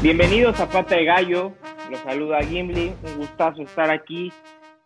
[0.00, 1.54] Bienvenidos a Pata de Gallo,
[1.90, 4.32] los saluda Gimli, un gustazo estar aquí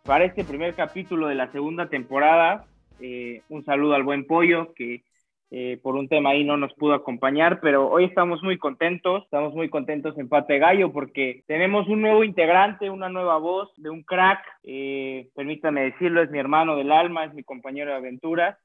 [0.03, 2.65] para este primer capítulo de la segunda temporada.
[2.99, 5.03] Eh, un saludo al buen pollo que
[5.51, 9.53] eh, por un tema ahí no nos pudo acompañar, pero hoy estamos muy contentos, estamos
[9.53, 13.91] muy contentos en Pata de Gallo porque tenemos un nuevo integrante, una nueva voz de
[13.91, 18.57] un crack, eh, permítame decirlo, es mi hermano del alma, es mi compañero de aventuras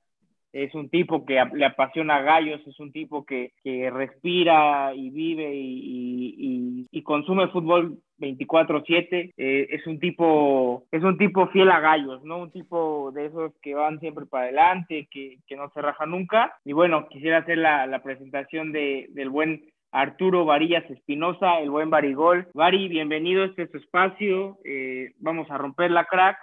[0.52, 5.54] es un tipo que le apasiona gallos, es un tipo que, que respira y vive
[5.54, 12.22] y, y, consume fútbol 24/7, eh, es un tipo es un tipo fiel a gallos,
[12.24, 12.38] ¿no?
[12.38, 16.54] Un tipo de esos que van siempre para adelante, que, que no se raja nunca.
[16.64, 21.90] Y bueno, quisiera hacer la, la presentación de, del buen Arturo Varillas Espinosa, el buen
[21.90, 22.46] Barigol.
[22.52, 26.36] Bari, bienvenido a este espacio, eh, vamos a romper la crack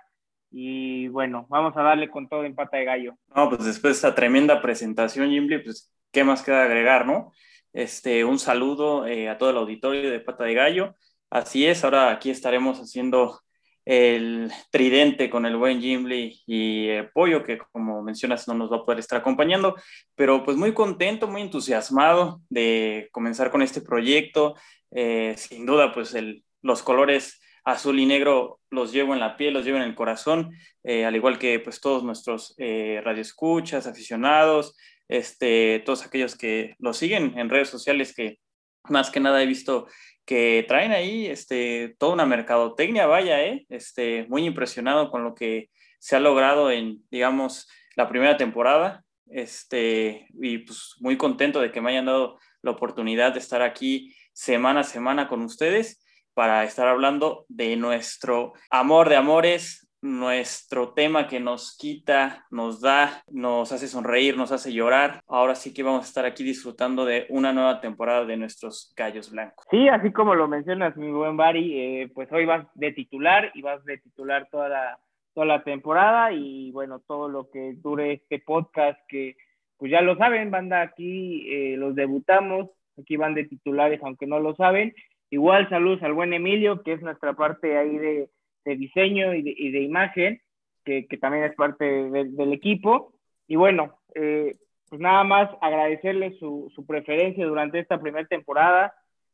[0.57, 3.17] y bueno, vamos a darle con todo en pata de gallo.
[3.35, 7.33] No, pues después de esta tremenda presentación, Jimmy, pues qué más queda agregar, ¿no?
[7.73, 10.95] Este, un saludo eh, a todo el auditorio de Pata de Gallo.
[11.29, 13.41] Así es, ahora aquí estaremos haciendo
[13.83, 18.77] el tridente con el buen Jimmy y el Pollo, que como mencionas no nos va
[18.77, 19.75] a poder estar acompañando,
[20.15, 24.55] pero pues muy contento, muy entusiasmado de comenzar con este proyecto.
[24.91, 29.53] Eh, sin duda, pues el, los colores azul y negro los llevo en la piel,
[29.53, 30.51] los llevo en el corazón,
[30.83, 36.97] eh, al igual que pues todos nuestros eh, radioescuchas, aficionados, este, todos aquellos que los
[36.97, 38.39] siguen en redes sociales que
[38.87, 39.87] más que nada he visto
[40.25, 45.69] que traen ahí este, toda una mercadotecnia, vaya, eh, este, muy impresionado con lo que
[45.99, 51.81] se ha logrado en, digamos, la primera temporada, este, y pues muy contento de que
[51.81, 56.04] me hayan dado la oportunidad de estar aquí semana a semana con ustedes
[56.35, 63.23] para estar hablando de nuestro amor de amores, nuestro tema que nos quita, nos da,
[63.31, 65.21] nos hace sonreír, nos hace llorar.
[65.27, 69.31] Ahora sí que vamos a estar aquí disfrutando de una nueva temporada de nuestros Gallos
[69.31, 69.65] Blancos.
[69.71, 73.61] Sí, así como lo mencionas, mi buen Bari, eh, pues hoy vas de titular y
[73.61, 74.99] vas de titular toda la,
[75.33, 79.37] toda la temporada y bueno, todo lo que dure este podcast que
[79.77, 82.69] pues ya lo saben, banda, aquí eh, los debutamos,
[82.99, 84.93] aquí van de titulares aunque no lo saben
[85.29, 88.29] Igual saludos al buen Emilio, que es nuestra parte ahí de,
[88.63, 90.41] diseño y de, imagen,
[90.83, 93.13] que, también es parte del equipo.
[93.47, 94.55] Y bueno, eh,
[94.89, 98.93] pues nada más agradecerle su, preferencia durante esta primera temporada,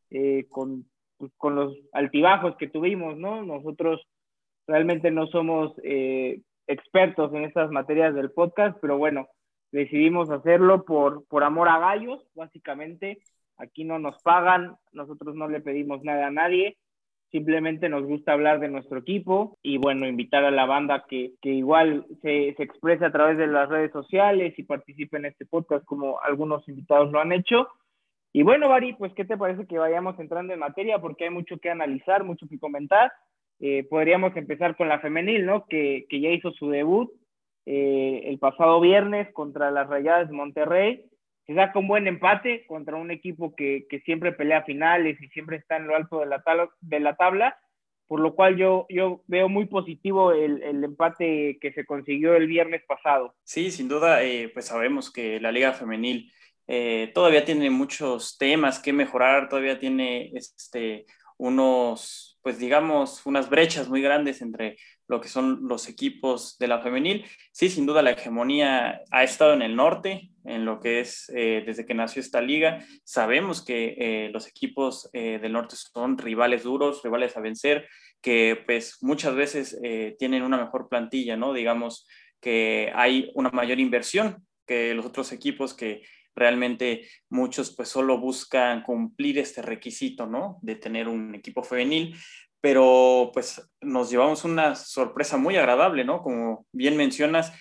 [0.09, 0.85] eh, con,
[1.17, 3.43] pues con, los altibajos que tuvimos, ¿no?
[3.43, 4.01] Nosotros
[4.67, 9.27] realmente no somos eh, expertos en estas materias del podcast, pero bueno,
[9.71, 13.19] decidimos hacerlo por, por amor a gallos, básicamente,
[13.61, 16.77] Aquí no nos pagan, nosotros no le pedimos nada a nadie,
[17.31, 21.49] simplemente nos gusta hablar de nuestro equipo y bueno, invitar a la banda que, que
[21.49, 25.85] igual se, se, exprese a través de las redes sociales y participe en este podcast
[25.85, 27.67] como algunos invitados lo han hecho.
[28.33, 30.99] Y bueno, Bari, pues ¿qué te parece que vayamos entrando en materia?
[30.99, 33.11] Porque hay mucho que analizar, mucho que comentar.
[33.59, 35.65] Eh, podríamos empezar con la femenil, ¿no?
[35.65, 37.11] Que, que ya hizo su debut
[37.65, 41.05] eh, el pasado viernes contra las Rayadas de Monterrey
[41.51, 45.75] se saca un buen empate contra un equipo que, siempre pelea finales y siempre está
[45.75, 47.59] en lo alto de la, tabla, de la tabla,
[48.07, 52.83] por lo cual yo, yo veo muy positivo el, empate que se consiguió el viernes
[52.87, 53.35] pasado.
[53.43, 56.31] Sí, sin duda, eh, pues sabemos que la Liga Femenil
[56.67, 61.05] eh, todavía tiene muchos temas que mejorar, todavía tiene este,
[61.37, 64.77] unos, pues digamos, unas brechas muy grandes entre
[65.11, 67.25] lo que son los equipos de la femenil.
[67.51, 71.63] Sí, sin duda la hegemonía ha estado en el norte, en lo que es eh,
[71.65, 72.79] desde que nació esta liga.
[73.03, 77.89] Sabemos que eh, los equipos eh, del norte son rivales duros, rivales a vencer,
[78.21, 79.77] que pues muchas veces
[80.17, 81.53] tienen una mejor plantilla, ¿no?
[81.53, 82.07] Digamos
[82.39, 86.03] que hay una mayor inversión que los otros equipos que
[86.35, 90.59] realmente muchos pues solo buscan cumplir este requisito, ¿no?
[90.61, 92.15] De tener un equipo femenil,
[92.61, 96.21] pero pues nos llevamos una sorpresa muy agradable, ¿no?
[96.21, 97.51] Como bien mencionas,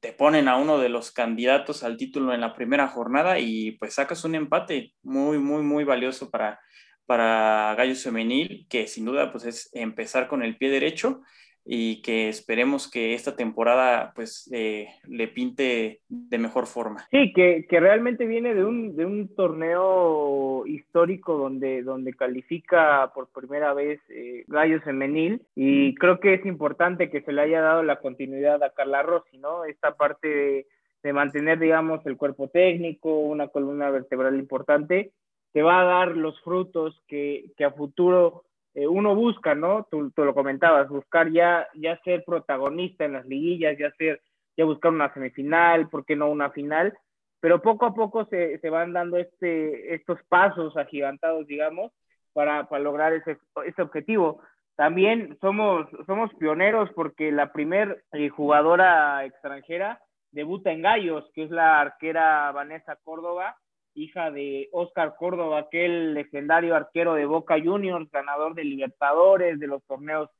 [0.00, 3.94] te ponen a uno de los candidatos al título en la primera jornada y pues
[3.94, 6.60] sacas un empate muy, muy, muy valioso para,
[7.06, 11.22] para Gallos Femenil, que sin duda pues es empezar con el pie derecho
[11.64, 17.06] y que esperemos que esta temporada pues eh, le pinte de mejor forma.
[17.10, 23.28] Sí, que, que realmente viene de un, de un, torneo histórico donde, donde califica por
[23.28, 27.82] primera vez eh, Gallos Femenil y creo que es importante que se le haya dado
[27.82, 29.64] la continuidad a Carla Rossi, ¿no?
[29.64, 30.66] Esta parte de,
[31.02, 35.12] de mantener, digamos, el cuerpo técnico, una columna vertebral importante,
[35.52, 38.44] te va a dar los frutos que, que a futuro
[38.74, 39.86] eh, uno busca, ¿no?
[39.90, 44.20] Tú, lo comentabas, buscar ya, ya ser protagonista en las liguillas, ya ser,
[44.56, 46.96] ya buscar una semifinal, ¿por qué no una final?
[47.40, 51.92] Pero poco a poco se, se van dando este, estos pasos agigantados, digamos,
[52.32, 54.40] para, para lograr ese, ese objetivo.
[54.76, 60.00] También somos, somos pioneros porque la primer eh, jugadora extranjera
[60.32, 63.56] debuta en Gallos, que es la arquera Vanessa Córdoba,
[63.94, 69.82] hija de Oscar Córdoba, aquel legendario arquero de Boca Juniors, ganador de Libertadores, de los
[69.84, 70.30] torneos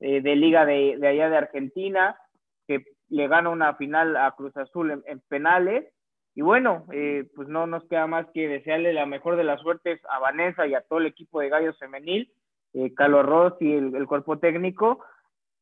[0.00, 2.16] eh, de liga de, allá de Argentina,
[2.66, 5.92] que le gana una final a Cruz Azul en, penales.
[6.34, 10.00] Y bueno, eh, pues no nos queda más que desearle la mejor de las suertes
[10.08, 12.32] a Vanessa y a todo el equipo de Gallos Femenil,
[12.72, 15.04] eh, Carlos y el, cuerpo técnico.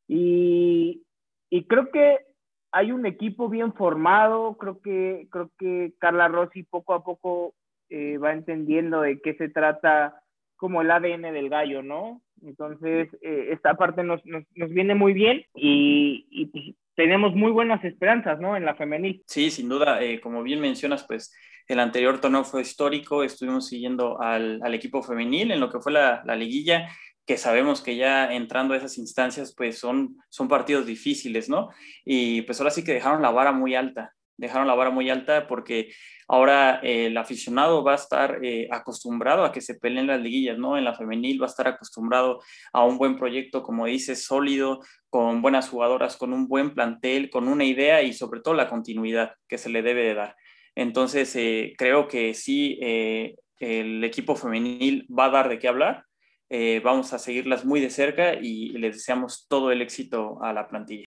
[0.07, 1.05] Y,
[1.51, 2.28] y creo que
[2.73, 7.55] hay un equipo bien formado, creo que, creo que Carla Rossi poco a poco
[7.89, 10.23] eh, va entendiendo de qué se trata
[10.57, 12.21] como el ADN del gallo, ¿no?
[12.43, 17.53] Entonces, eh, esta parte nos, nos, nos, viene muy bien y, y pues, tenemos muy
[17.53, 18.57] buenas esperanzas, ¿no?
[18.57, 19.23] En la femenil.
[19.27, 21.35] Sí, sin duda, eh, como bien mencionas, pues
[21.69, 25.93] el anterior torneo fue histórico, estuvimos siguiendo al, al equipo femenil en lo que fue
[25.93, 26.89] la, la liguilla
[27.29, 31.69] que sabemos que ya entrando a esas instancias, pues son, son partidos difíciles, ¿no?
[32.03, 35.47] Y pues ahora sí que dejaron la vara muy alta, dejaron la vara muy alta
[35.47, 35.93] porque
[36.27, 40.57] ahora eh, el aficionado va a estar eh, acostumbrado a que se peleen las liguillas,
[40.57, 40.79] ¿no?
[40.79, 42.41] En la femenil va a estar acostumbrado
[42.73, 47.47] a un buen proyecto, como dices, sólido, con buenas jugadoras, con un buen plantel, con
[47.47, 50.35] una idea y sobre todo la continuidad que se le debe de dar.
[50.75, 56.08] Entonces, eh, creo que sí, el equipo femenil va a dar de qué hablar
[56.51, 60.67] eh, vamos a seguirlas muy de cerca y les deseamos todo el éxito a la
[60.69, 61.05] plantilla.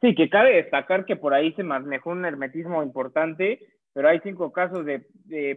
[0.00, 3.60] Sí, que cabe destacar que por ahí se manejó un hermetismo importante,
[3.94, 5.00] pero hay cinco casos de,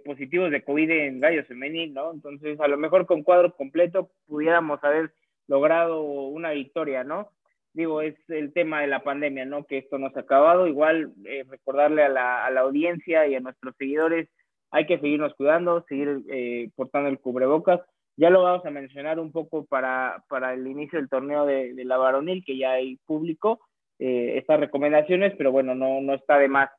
[0.04, 2.12] positivos de COVID en Gallos Femenil, ¿no?
[2.12, 5.14] Entonces, a lo mejor con cuadro completo pudiéramos haber
[5.48, 7.30] logrado una victoria, ¿no?
[7.74, 9.66] Digo, es el tema de la pandemia, ¿no?
[9.66, 10.68] Que esto no se ha acabado.
[10.68, 14.28] Igual, eh, recordarle a la, a la, audiencia y a nuestros seguidores,
[14.72, 17.82] hay que seguirnos cuidando, seguir eh, portando el cubrebocas
[18.22, 21.98] ya lo vamos a mencionar un poco para, para el inicio del torneo de, la
[21.98, 23.60] varonil, que ya hay público,
[23.98, 26.70] eh, estas recomendaciones, pero bueno, no, no está de más.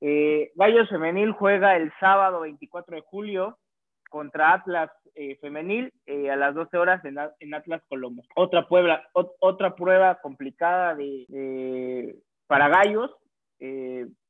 [0.00, 3.58] Eh, Gallos Femenil juega el sábado 24 de julio
[4.08, 8.22] contra Atlas eh, Femenil eh, a las 12 horas en, en Atlas Colombo.
[8.34, 12.16] Otra, Puebla, otra prueba complicada de,
[12.46, 13.14] para Gallos.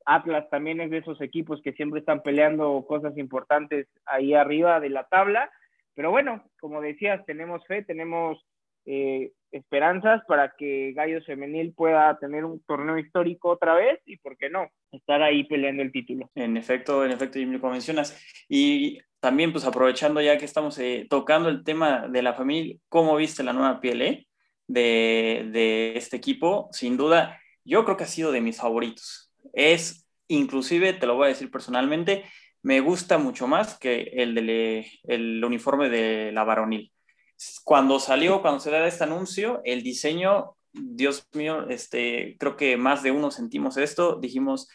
[0.04, 4.90] Atlas también es de esos equipos que siempre están peleando cosas importantes ahí arriba de
[4.90, 5.48] la tabla
[5.96, 8.38] pero bueno, como decías, tenemos fe, tenemos
[8.84, 14.36] eh, esperanzas para que Gallos Femenil pueda tener un torneo histórico otra vez y, ¿por
[14.36, 16.30] qué no?, estar ahí peleando el título.
[16.34, 18.22] En efecto, en efecto, como mencionas.
[18.48, 23.16] Y también, pues aprovechando ya que estamos eh, tocando el tema de la familia, ¿cómo
[23.16, 24.28] viste la nueva PLE
[24.68, 26.68] de, de este equipo?
[26.72, 29.32] Sin duda, yo creo que ha sido de mis favoritos.
[29.54, 32.24] Es, inclusive, te lo voy a decir personalmente,
[32.66, 36.92] me gusta mucho más que el, de el uniforme de la varonil.
[37.62, 43.04] Cuando salió, cuando se da este anuncio, el diseño, Dios mío, este, creo que más
[43.04, 44.68] de uno sentimos esto, dijimos,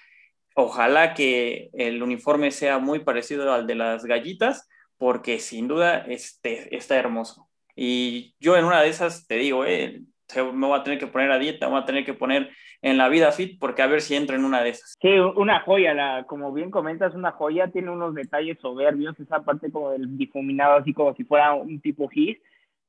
[0.55, 6.73] ojalá que el uniforme sea muy parecido al de las gallitas, porque sin duda este,
[6.73, 7.49] está hermoso.
[7.75, 10.01] Y yo en una de esas, te digo, eh,
[10.33, 12.97] me voy a tener que poner a dieta, me voy a tener que poner en
[12.97, 14.97] la vida fit, porque a ver si entro en una de esas.
[15.01, 19.71] Sí, una joya, la, como bien comentas, una joya, tiene unos detalles soberbios, esa parte
[19.71, 22.37] como del difuminado, así como si fuera un tipo gis,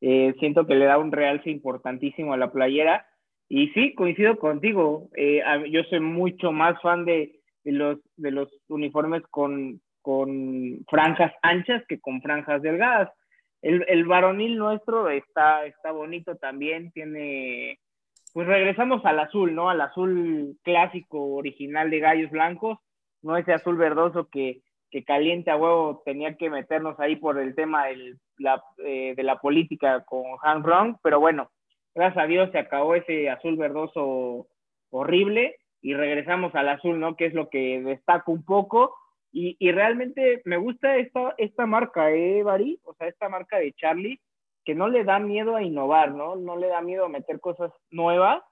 [0.01, 3.07] eh, siento que le da un realce importantísimo a la playera,
[3.49, 8.49] y sí, coincido contigo, eh, yo soy mucho más fan de, de, los, de los
[8.69, 13.11] uniformes con, con franjas anchas que con franjas delgadas
[13.63, 17.79] el, el varonil nuestro está, está bonito también, tiene,
[18.33, 19.71] pues regresamos al azul, ¿no?
[19.71, 22.79] Al azul clásico, original de gallos blancos,
[23.23, 27.55] no ese azul verdoso que, que caliente a huevo tenía que meternos ahí por el
[27.55, 31.51] tema del, la, eh, de la política con Han Rong, pero bueno,
[31.95, 34.49] gracias a Dios se acabó ese azul verdoso
[34.91, 37.17] horrible y regresamos al azul, ¿no?
[37.17, 38.95] Que es lo que destaca un poco
[39.33, 42.79] y, y, realmente me gusta esta, esta marca, ¿eh, Bari?
[42.85, 44.21] O sea, esta marca de Charlie,
[44.65, 46.37] que no le da miedo a innovar, ¿no?
[46.37, 48.43] No le da miedo a meter cosas nuevas.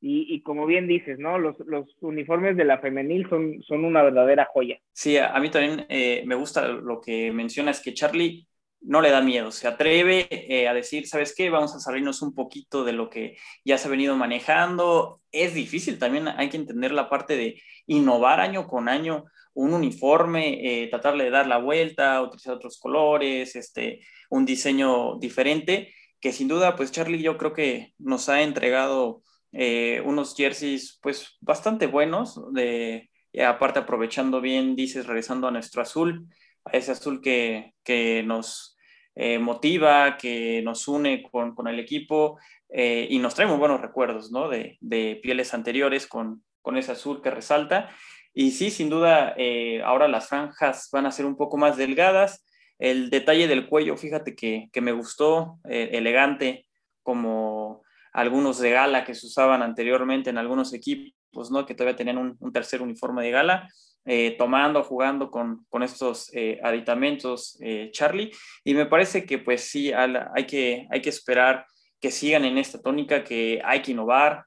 [0.00, 1.38] Y, y como bien dices, ¿no?
[1.38, 4.78] Los, los, uniformes de la femenil son, son una verdadera joya.
[4.92, 8.46] Sí, a, mí también eh, me gusta lo que mencionas, que Charlie
[8.86, 11.50] no le da miedo, se atreve eh, a decir, ¿sabes qué?
[11.50, 15.20] Vamos a salirnos un poquito de lo que ya se ha venido manejando.
[15.32, 19.24] Es difícil, también hay que entender la parte de innovar año con año
[19.54, 24.00] un uniforme, eh, tratarle de dar la vuelta, utilizar otros colores, este,
[24.30, 30.02] un diseño diferente, que sin duda, pues Charlie yo creo que nos ha entregado eh,
[30.04, 33.10] unos jerseys pues bastante buenos, de,
[33.44, 36.28] aparte aprovechando bien, dices, regresando a nuestro azul,
[36.64, 38.75] a ese azul que, que nos,
[39.18, 43.80] eh, motiva, que nos une con, con el equipo eh, y nos trae muy buenos
[43.80, 44.50] recuerdos, ¿no?
[44.50, 47.88] De, de pieles anteriores con, con, ese azul que resalta.
[48.34, 52.44] Y sí, sin duda, eh, ahora las franjas van a ser un poco más delgadas.
[52.78, 56.66] El detalle del cuello, fíjate que, que me gustó, elegante,
[57.02, 57.82] como
[58.12, 61.64] algunos de gala que se usaban anteriormente en algunos equipos, ¿no?
[61.64, 63.68] Que todavía tenían un, un tercer uniforme de gala
[64.08, 68.30] eh, tomando, jugando con, con estos eh, aditamentos, eh, Charlie.
[68.62, 71.66] Y me parece que pues sí, hay, que, hay que esperar
[72.00, 74.44] que sigan en esta tónica, que hay que innovar.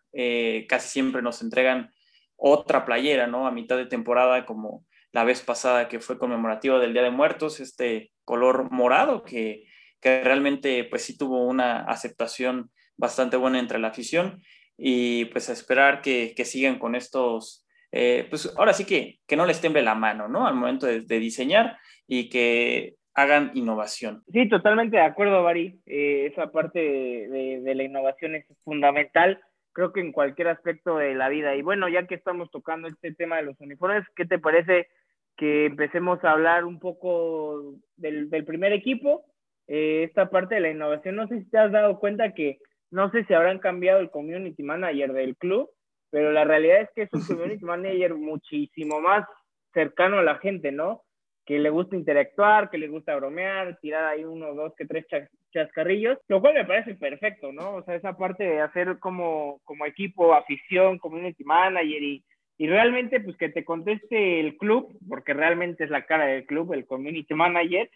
[0.68, 1.92] casi siempre nos entregan
[2.38, 3.48] otra playera, ¿no?
[3.48, 7.60] A mitad de temporada, como la vez pasada que fue conmemorativa del Día de Muertos,
[7.60, 9.66] este color morado que,
[10.00, 14.42] que realmente pues sí tuvo una aceptación bastante buena entre la afición
[14.78, 19.46] y pues esperar que, que sigan con estos eh, pues ahora sí que, que no
[19.46, 20.48] les temble la mano, ¿no?
[20.48, 21.78] Al momento de, diseñar
[22.08, 24.24] y que hagan innovación.
[24.32, 25.80] Sí, totalmente de acuerdo, Bari.
[25.86, 29.42] Eh, esa parte de, la innovación es fundamental,
[29.74, 31.56] creo que en cualquier aspecto de la vida.
[31.56, 34.88] Y bueno, ya que estamos tocando este tema de los uniformes, ¿qué te parece
[35.36, 39.26] que empecemos a hablar un poco del, del primer equipo?
[39.70, 42.58] Eh, esta parte de la innovación, no sé si te has dado cuenta que
[42.90, 45.70] no sé si habrán cambiado el community manager del club,
[46.12, 49.26] pero la realidad es que es un community manager muchísimo más
[49.74, 51.04] cercano a la gente, ¿no?
[51.46, 55.06] Que le gusta interactuar, que le gusta bromear, tirar ahí uno, dos, que tres
[55.52, 57.76] chascarrillos, lo cual me parece perfecto, ¿no?
[57.76, 62.24] O sea, esa parte de hacer como, como equipo, afición, community manager y,
[62.58, 66.74] y realmente pues que te conteste el club, porque realmente es la cara del club,
[66.74, 67.90] el community manager,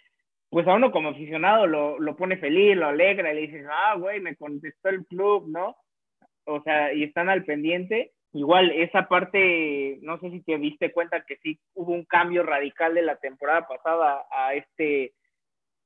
[0.49, 3.95] pues a uno como aficionado lo, lo pone feliz, lo alegra y le dices, ah,
[3.97, 5.75] güey, me contestó el club, ¿no?
[6.45, 8.11] O sea, y están al pendiente.
[8.33, 12.95] Igual esa parte, no sé si te diste cuenta que sí hubo un cambio radical
[12.95, 15.13] de la temporada pasada a este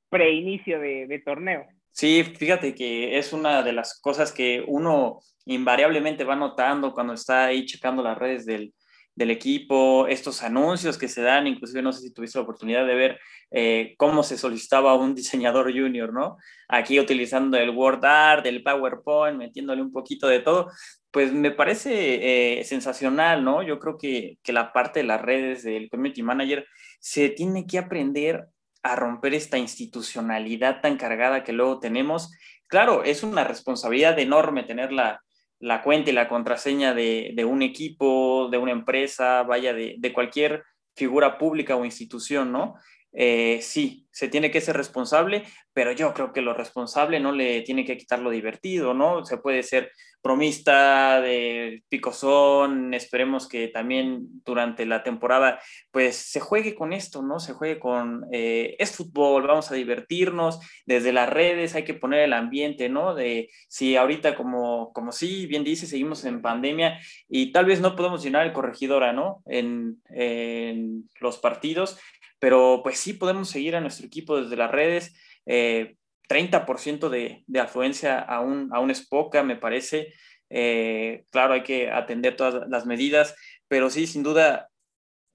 [0.08, 1.66] preinicio de, de torneo.
[1.90, 7.46] Sí, fíjate que es una de las cosas que uno invariablemente va notando cuando está
[7.46, 8.72] ahí checando las redes del,
[9.18, 12.94] del equipo, estos anuncios que se dan, inclusive no sé si tuviste la oportunidad de
[12.94, 13.20] ver
[13.50, 16.36] eh, cómo se solicitaba un diseñador junior, ¿no?
[16.68, 20.70] Aquí utilizando el Word Art, el PowerPoint, metiéndole un poquito de todo,
[21.10, 23.64] pues me parece eh, sensacional, ¿no?
[23.64, 26.64] Yo creo que, que la parte de las redes del Community Manager
[27.00, 28.46] se tiene que aprender
[28.84, 32.30] a romper esta institucionalidad tan cargada que luego tenemos.
[32.68, 35.24] Claro, es una responsabilidad enorme tenerla
[35.60, 40.12] la cuenta y la contraseña de, de un equipo, de una empresa, vaya, de, de,
[40.12, 42.74] cualquier figura pública o institución, ¿no?
[43.12, 47.62] Eh, sí, se tiene que ser responsable, pero yo creo que lo responsable no le
[47.62, 49.24] tiene que quitar lo divertido, ¿no?
[49.24, 49.90] Se puede ser
[50.22, 55.60] bromista, de picosón, esperemos que también durante la temporada
[55.90, 57.40] pues se juegue con esto, ¿no?
[57.40, 62.20] Se juegue con, eh, es fútbol, vamos a divertirnos, desde las redes hay que poner
[62.20, 63.14] el ambiente, ¿no?
[63.14, 66.98] De si ahorita como, como sí, bien dice, seguimos en pandemia
[67.28, 69.42] y tal vez no podemos llenar el corregidora, ¿no?
[69.46, 71.98] En, en los partidos,
[72.38, 75.14] pero pues sí podemos seguir a nuestro equipo desde las redes.
[75.46, 75.96] Eh,
[76.28, 80.12] 30% de, de, afluencia a un, a un Spoca, me parece.
[80.50, 83.34] Eh, claro, hay que atender todas las medidas,
[83.68, 84.68] pero sí, sin duda,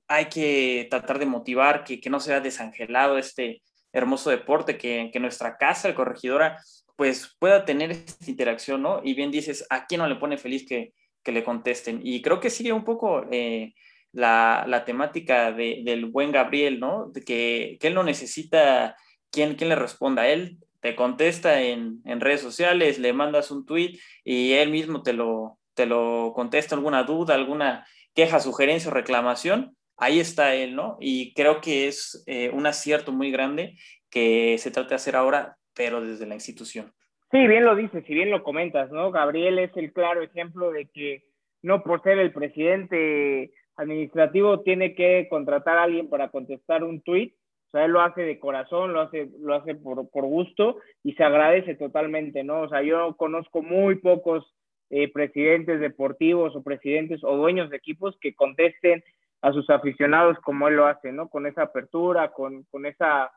[0.08, 5.20] hay que tratar de motivar que, que no sea desangelado este hermoso deporte, que, que,
[5.20, 6.60] nuestra casa, el corregidora,
[6.96, 9.02] pues pueda tener esta interacción, ¿no?
[9.04, 12.00] Y bien dices, ¿a quién no le pone feliz que, que le contesten?
[12.04, 13.74] Y creo que sigue un poco eh,
[14.12, 17.10] la, la, temática de, del buen Gabriel, ¿no?
[17.12, 18.96] De que, que él no necesita
[19.32, 20.28] quien, quien le responda.
[20.28, 25.58] Él te contesta en, redes sociales, le mandas un tweet y él mismo te lo,
[25.76, 30.98] te lo contesta alguna duda, alguna queja, sugerencia o reclamación, ahí está él, ¿no?
[31.00, 33.78] Y creo que es eh, un acierto muy grande
[34.10, 36.92] que se trata de hacer ahora, pero desde la institución.
[37.32, 39.10] Sí, bien lo dices y bien lo comentas, ¿no?
[39.10, 41.24] Gabriel es el claro ejemplo de que
[41.62, 47.32] no por ser el presidente administrativo tiene que contratar a alguien para contestar un tweet,
[47.74, 51.14] o sea, él lo hace de corazón, lo hace, lo hace por, por gusto y
[51.14, 52.62] se agradece totalmente, ¿no?
[52.62, 54.46] O sea, yo conozco muy pocos
[54.92, 59.04] eh, presidentes deportivos o presidentes o dueños de equipos que contesten
[59.42, 61.30] a sus aficionados como él lo hace, ¿no?
[61.30, 63.32] Con esa apertura, con, con esa,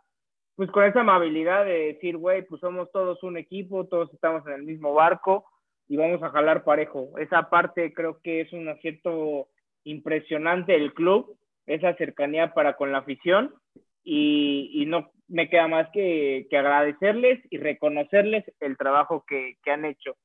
[0.54, 4.52] pues con esa amabilidad de decir, güey, pues somos todos un equipo, todos estamos en
[4.52, 5.46] el mismo barco
[5.88, 7.08] y vamos a jalar parejo.
[7.16, 9.48] Esa parte creo que es un acierto
[9.84, 13.54] impresionante del club, esa cercanía para con la afición
[14.06, 19.72] y, y no me queda más que, que, agradecerles y reconocerles el trabajo que, que,
[19.72, 20.16] han hecho.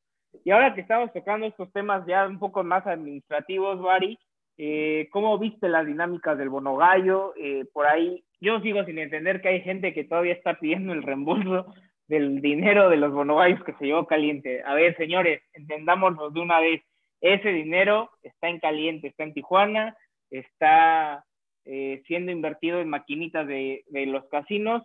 [0.45, 4.17] Y ahora que estamos tocando estos temas ya un poco más administrativos, Bari,
[4.63, 7.33] Eh, ¿Cómo viste las dinámicas del bono gallo?
[7.35, 11.01] Eh, por ahí, yo sigo sin entender que hay gente que todavía está pidiendo el
[11.01, 11.65] reembolso
[12.07, 14.61] del dinero de los bonogallos que se llevó caliente.
[14.63, 16.83] A ver, señores, entendámonos de una vez.
[17.21, 19.95] Ese dinero está en caliente, está en Tijuana,
[20.29, 21.25] está
[21.65, 24.83] eh, siendo invertido en maquinitas de, de los casinos.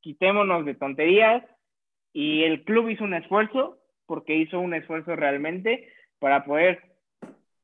[0.00, 1.44] Quitémonos de tonterías.
[2.12, 5.88] Y el club hizo un esfuerzo, porque hizo un esfuerzo realmente
[6.18, 6.82] para poder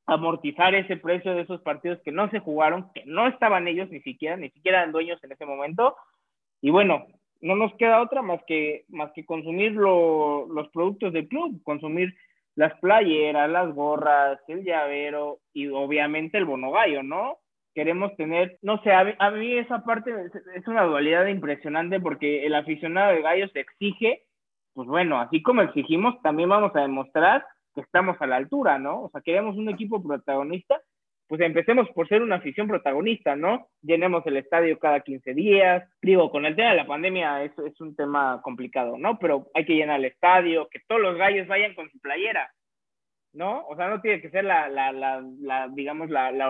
[0.06, 4.00] amortizar ese precio de esos partidos que no se jugaron, que no estaban ellos ni
[4.00, 5.96] siquiera, ni siquiera eran dueños en ese momento.
[6.62, 7.06] Y bueno,
[7.42, 12.14] no nos queda otra más que, más que consumir los productos del club, consumir
[12.56, 17.38] las playeras, las gorras, el llavero y obviamente el bono gallo, ¿no?
[17.74, 20.12] Queremos tener, no sé, a, mí esa parte
[20.54, 24.24] es una dualidad impresionante porque el aficionado de gallos exige,
[24.74, 27.44] pues bueno, así como exigimos, también vamos a demostrar
[27.74, 29.02] que estamos a la altura, ¿no?
[29.04, 30.80] O sea, queremos un equipo protagonista
[31.28, 33.68] pues empecemos por ser una afición protagonista, ¿no?
[33.82, 35.86] Llenemos el estadio cada 15 días.
[36.00, 39.18] Digo, con el tema de la pandemia es, es un tema complicado, ¿no?
[39.18, 42.50] Pero hay que llenar el estadio, que todos los gallos vayan con su playera,
[43.34, 43.66] ¿no?
[43.68, 46.48] O sea, no tiene que ser la, la, la, la digamos, la, la,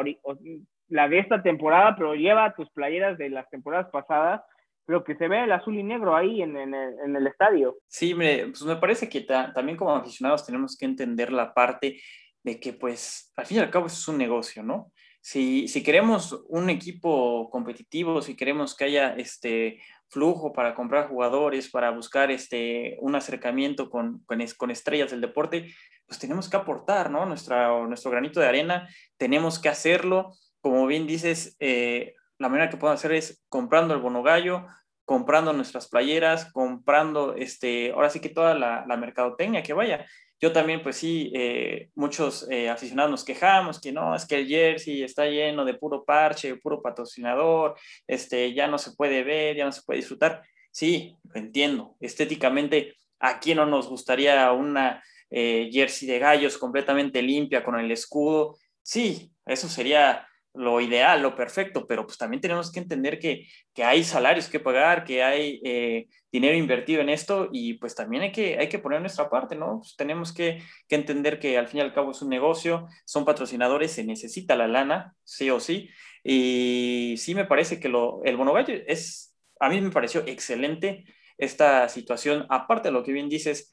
[0.88, 4.42] la de esta temporada, pero lleva tus playeras de las temporadas pasadas
[4.88, 7.76] pero que se vea el azul y negro ahí en, en, el, estadio.
[7.88, 12.00] Sí, me, pues me parece que también como aficionados tenemos que entender la parte
[12.42, 14.90] de que pues al fin y al cabo es un negocio, ¿no?
[15.21, 21.71] Si, si queremos un equipo competitivo, si queremos que haya este flujo para comprar jugadores,
[21.71, 25.75] para buscar este, un acercamiento con, con, con estrellas del deporte,
[26.07, 27.26] pues tenemos que aportar, ¿no?
[27.26, 30.33] Nuestra, nuestro granito de arena, tenemos que hacerlo.
[30.61, 34.67] Como bien dices, eh, la manera que podemos hacer es comprando el bono gallo,
[35.05, 40.07] comprando nuestras playeras, comprando, este, ahora sí que toda la, la mercadotecnia que vaya.
[40.41, 44.47] Yo también, pues sí, eh, muchos eh, aficionados nos quejamos que no, es que el
[44.47, 47.75] jersey está lleno de puro parche, puro patrocinador,
[48.07, 50.42] este, ya no se puede ver, ya no se puede disfrutar.
[50.71, 51.97] Sí, lo entiendo.
[51.99, 58.57] Estéticamente, ¿a quién no nos gustaría una jersey de gallos completamente limpia con el escudo?
[58.83, 60.28] Sí, eso sería
[60.59, 64.59] lo ideal, lo perfecto, pero pues también tenemos que entender que, que hay salarios que
[64.59, 68.81] pagar, que hay eh, dinero invertido en esto y pues también hay que, hay que
[68.81, 69.79] poner nuestra parte, ¿no?
[69.79, 73.25] Pues tenemos que, que, entender que al fin y al cabo es un negocio, son
[73.25, 75.90] patrocinadores, se necesita la lana, sí o sí,
[76.25, 81.05] y sí me parece que lo, el Bonogallo es, a mí me pareció excelente
[81.37, 83.73] esta situación, aparte de lo que bien dices,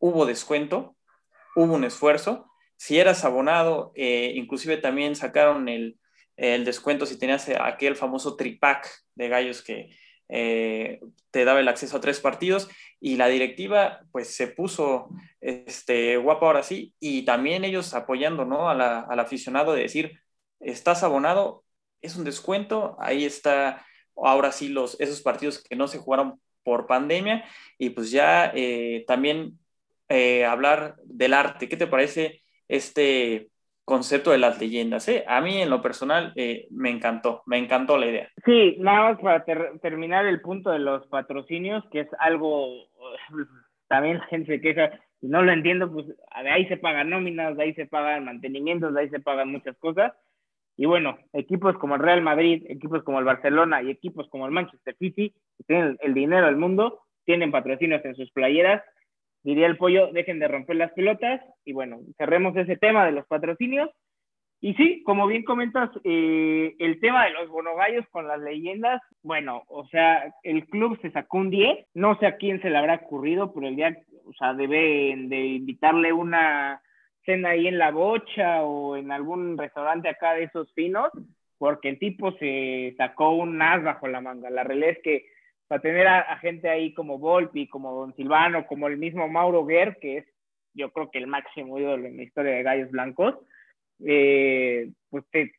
[0.00, 0.96] hubo descuento,
[1.54, 6.00] hubo un esfuerzo, si eras abonado, eh, inclusive también sacaron el,
[6.36, 9.90] el descuento si tenías aquel famoso tripack de gallos que
[10.28, 12.68] eh, te daba el acceso a tres partidos
[13.00, 15.08] y la directiva pues se puso
[15.40, 18.68] este, guapa ahora sí y también ellos apoyando ¿no?
[18.68, 20.20] al aficionado de decir
[20.60, 21.64] estás abonado,
[22.00, 26.86] es un descuento, ahí está ahora sí los, esos partidos que no se jugaron por
[26.86, 27.44] pandemia
[27.78, 29.58] y pues ya eh, también
[30.08, 33.50] eh, hablar del arte, ¿qué te parece este
[33.86, 35.08] concepto de las leyendas.
[35.08, 35.24] ¿eh?
[35.28, 38.28] A mí en lo personal eh, me encantó, me encantó la idea.
[38.44, 39.44] Sí, nada más para
[39.80, 42.68] terminar el punto de los patrocinios, que es algo,
[43.88, 47.56] también la gente se queja, si no lo entiendo, pues de ahí se pagan nóminas,
[47.56, 50.12] de ahí se pagan mantenimientos, de ahí se pagan muchas cosas.
[50.76, 54.52] Y bueno, equipos como el Real Madrid, equipos como el Barcelona y equipos como el
[54.52, 58.82] Manchester City, que tienen el dinero del mundo, tienen patrocinios en sus playeras
[59.46, 63.26] diría el pollo, dejen de romper las pelotas y bueno, cerremos ese tema de los
[63.28, 63.88] patrocinios.
[64.60, 69.62] Y sí, como bien comentas, eh, el tema de los bonogallos con las leyendas, bueno,
[69.68, 72.96] o sea, el club se sacó un 10, no sé a quién se le habrá
[72.96, 76.82] ocurrido, pero el día, o sea, deben de invitarle una
[77.24, 81.10] cena ahí en la bocha o en algún restaurante acá de esos finos,
[81.56, 84.50] porque el tipo se sacó un as bajo la manga.
[84.50, 85.26] La realidad es que
[85.68, 89.98] para tener a, gente ahí como Volpi, como Don Silvano, como el mismo Mauro Guer,
[90.00, 90.26] que es
[90.74, 93.34] yo creo que el máximo ídolo en la historia de Gallos Blancos,
[94.04, 95.52] eh, pues te,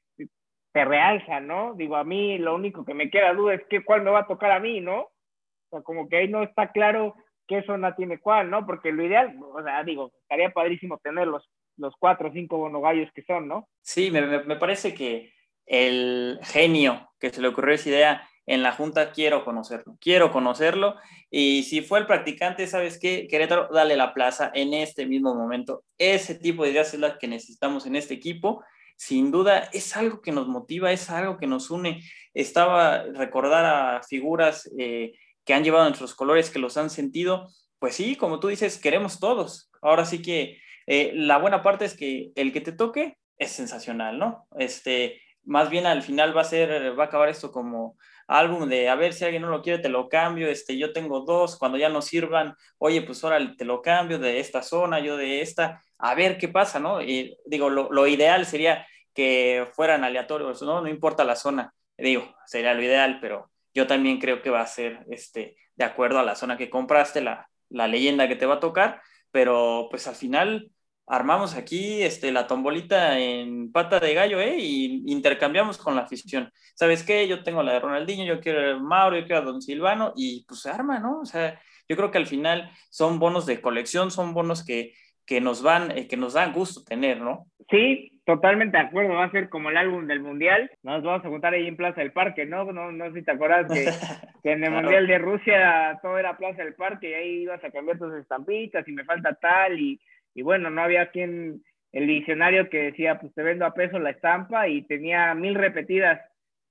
[0.72, 1.74] te realza, ¿no?
[1.74, 4.28] Digo, a mí lo único que me queda duda es que cuál me va a
[4.28, 5.00] tocar a mí, ¿no?
[5.00, 7.16] O sea, como que ahí no está claro
[7.48, 8.66] qué zona tiene cuál, ¿no?
[8.66, 13.12] Porque lo ideal, o sea, digo, estaría padrísimo tener los, los cuatro o cinco bonogallos
[13.14, 13.68] que son, ¿no?
[13.82, 15.34] Sí, me, me parece que
[15.66, 20.96] el genio que se le ocurrió esa idea en la Junta quiero conocerlo, quiero conocerlo.
[21.30, 23.28] Y si fue el practicante, ¿sabes qué?
[23.30, 25.84] Querétaro, dale la plaza en este mismo momento.
[25.98, 28.64] Ese tipo de ideas es la que necesitamos en este equipo.
[28.96, 32.02] Sin duda, es algo que nos motiva, es algo que nos une.
[32.34, 35.12] Estaba recordar a figuras eh,
[35.44, 37.50] que han llevado nuestros colores, que los han sentido.
[37.80, 39.70] Pues sí, como tú dices, queremos todos.
[39.82, 40.58] Ahora sí que
[40.88, 44.48] eh, la buena parte es que el que te toque, es sensacional, ¿no?
[44.58, 48.90] Este, más bien al final va a ser, va a acabar esto como álbum de
[48.90, 51.78] a ver si alguien no lo quiere, te lo cambio, este, yo tengo dos, cuando
[51.78, 55.82] ya no sirvan, oye, pues ahora te lo cambio de esta zona, yo de esta,
[55.98, 57.02] a ver qué pasa, ¿no?
[57.02, 60.82] Y digo, lo, lo ideal sería que fueran aleatorios, ¿no?
[60.82, 64.68] No importa la zona, digo, sería lo ideal, pero yo también creo que va a
[64.68, 68.56] ser este, de acuerdo a la zona que compraste, la, la leyenda que te va
[68.56, 70.72] a tocar, pero pues al final
[71.08, 74.58] armamos aquí este, la tombolita en pata de gallo, ¿eh?
[74.60, 76.52] Y intercambiamos con la afición.
[76.76, 77.28] ¿Sabes qué?
[77.28, 80.46] Yo tengo la de Ronaldinho, yo quiero a Mauro, yo quiero a Don Silvano, y
[80.48, 81.22] pues se arma, ¿no?
[81.22, 84.94] O sea, yo creo que al final son bonos de colección, son bonos que,
[85.26, 87.48] que nos van, eh, que nos dan gusto tener, ¿no?
[87.70, 91.30] Sí, totalmente de acuerdo, va a ser como el álbum del Mundial, nos vamos a
[91.30, 92.66] juntar ahí en Plaza del Parque, ¿no?
[92.74, 93.86] No, no sé si te acuerdas que,
[94.44, 97.72] que en el Mundial de Rusia todo era Plaza del Parque y ahí ibas a
[97.72, 100.00] cambiar tus estampitas y me falta tal y
[100.38, 104.12] y bueno, no había quien, el diccionario que decía, pues te vendo a peso la
[104.12, 106.22] estampa y tenía mil repetidas.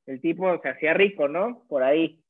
[0.07, 1.64] El tipo se hacía rico, ¿no?
[1.68, 2.20] Por ahí.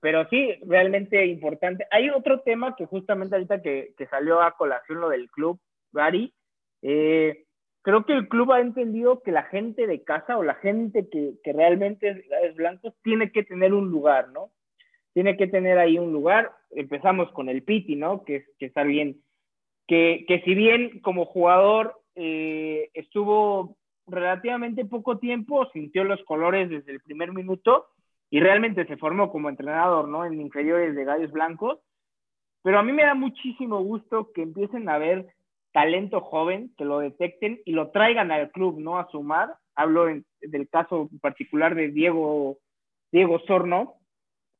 [0.00, 1.86] Pero sí, realmente importante.
[1.90, 5.60] Hay otro tema que justamente ahorita que, que salió a colación lo del club,
[5.92, 6.32] Gary,
[6.80, 7.44] eh,
[7.82, 11.34] creo que el club ha entendido que la gente de casa o la gente que,
[11.44, 14.50] que realmente es, blanco tiene que tener un lugar, ¿no?
[15.12, 16.52] Tiene que tener ahí un lugar.
[16.70, 18.24] Empezamos con el Piti, ¿no?
[18.24, 19.23] Que, que está bien
[19.86, 26.92] que, que si bien como jugador eh, estuvo relativamente poco tiempo, sintió los colores desde
[26.92, 27.86] el primer minuto
[28.30, 30.24] y realmente se formó como entrenador, ¿no?
[30.24, 31.78] En inferiores de Gallos Blancos.
[32.62, 35.26] Pero a mí me da muchísimo gusto que empiecen a ver
[35.72, 38.98] talento joven, que lo detecten y lo traigan al club, ¿no?
[38.98, 39.56] A sumar.
[39.74, 42.58] Hablo del caso particular de Diego,
[43.10, 43.96] Diego Sorno,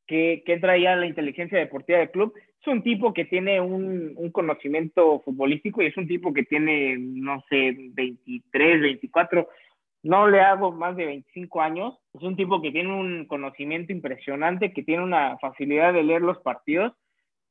[0.07, 2.33] que, que traía la inteligencia deportiva del club
[2.65, 6.97] es un tipo que tiene un, un, conocimiento futbolístico y es un tipo que tiene,
[6.97, 9.47] no sé, 23, 24,
[10.05, 11.95] no le hago más de 25 años.
[12.13, 16.39] Es un tipo que tiene un conocimiento impresionante, que tiene una facilidad de leer los
[16.39, 16.93] partidos.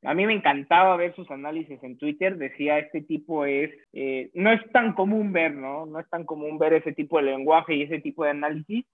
[0.03, 2.37] A mí me encantaba ver sus análisis en Twitter.
[2.37, 5.85] Decía, este tipo es, eh, no es tan común ver, ¿no?
[5.85, 8.85] No es tan común ver ese tipo de lenguaje y ese tipo de análisis.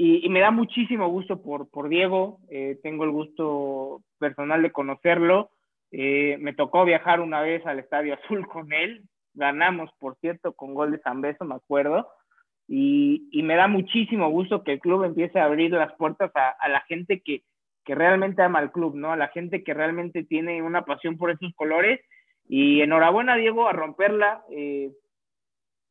[0.00, 5.50] Y, me da muchísimo gusto por, por Diego, eh, tengo el gusto personal de conocerlo.
[5.90, 9.02] Eh, me tocó viajar una vez al Estadio Azul con él,
[9.34, 12.08] ganamos, por cierto, con gol de San Beso, me acuerdo.
[12.68, 16.50] Y, y, me da muchísimo gusto que el club empiece a abrir las puertas a,
[16.50, 17.42] a la gente que,
[17.84, 19.10] que, realmente ama el club, ¿no?
[19.10, 22.00] A la gente que realmente tiene una pasión por esos colores.
[22.46, 24.44] Y enhorabuena, Diego, a romperla.
[24.52, 24.92] Eh,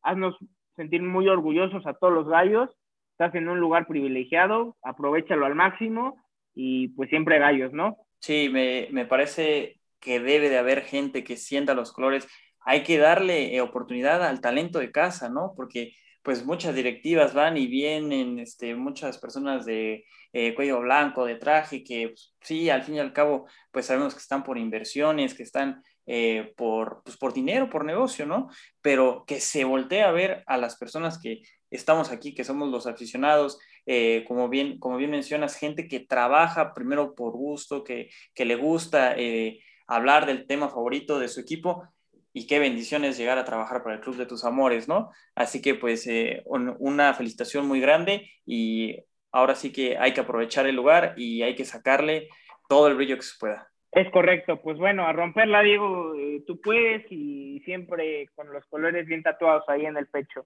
[0.02, 0.38] haznos
[0.78, 2.70] sentir muy orgullosos a todos los gallos
[3.18, 7.98] estás en un lugar privilegiado, aprovechalo al máximo y pues siempre gallos, ¿no?
[8.20, 12.28] Sí, me, me parece que debe de haber gente que sienta los colores.
[12.60, 15.54] Hay que darle eh, oportunidad al talento de casa, ¿no?
[15.56, 21.38] Porque pues muchas directivas van y vienen, este, muchas personas de eh, cuello blanco, de
[21.38, 25.34] traje, que pues, sí, al fin y al cabo, pues sabemos que están por inversiones,
[25.34, 28.50] que están eh, por, pues, por dinero, por negocio, ¿no?
[28.82, 32.88] Pero que se voltee a ver a las personas que estamos aquí, que somos los
[32.88, 38.46] aficionados, eh, como, bien, como bien mencionas, gente que trabaja primero por gusto, que, que
[38.46, 41.88] le gusta eh, hablar del tema favorito de su equipo.
[42.34, 45.10] Y qué bendiciones llegar a trabajar para el Club de tus Amores, ¿no?
[45.34, 48.96] Así que pues eh, una felicitación muy grande y
[49.32, 52.30] ahora sí que hay que aprovechar el lugar y hay que sacarle
[52.70, 53.68] todo el brillo que se pueda.
[53.92, 56.14] Es correcto, pues bueno, a romperla, Diego,
[56.46, 60.46] tú puedes y siempre con los colores bien tatuados ahí en el pecho.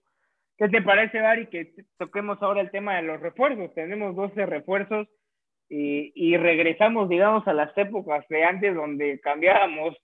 [0.61, 3.73] ¿Qué te parece, Bari, que toquemos ahora el tema de los refuerzos?
[3.73, 5.07] Tenemos 12 refuerzos
[5.67, 9.97] y, y, regresamos, digamos, a las épocas de antes donde cambiábamos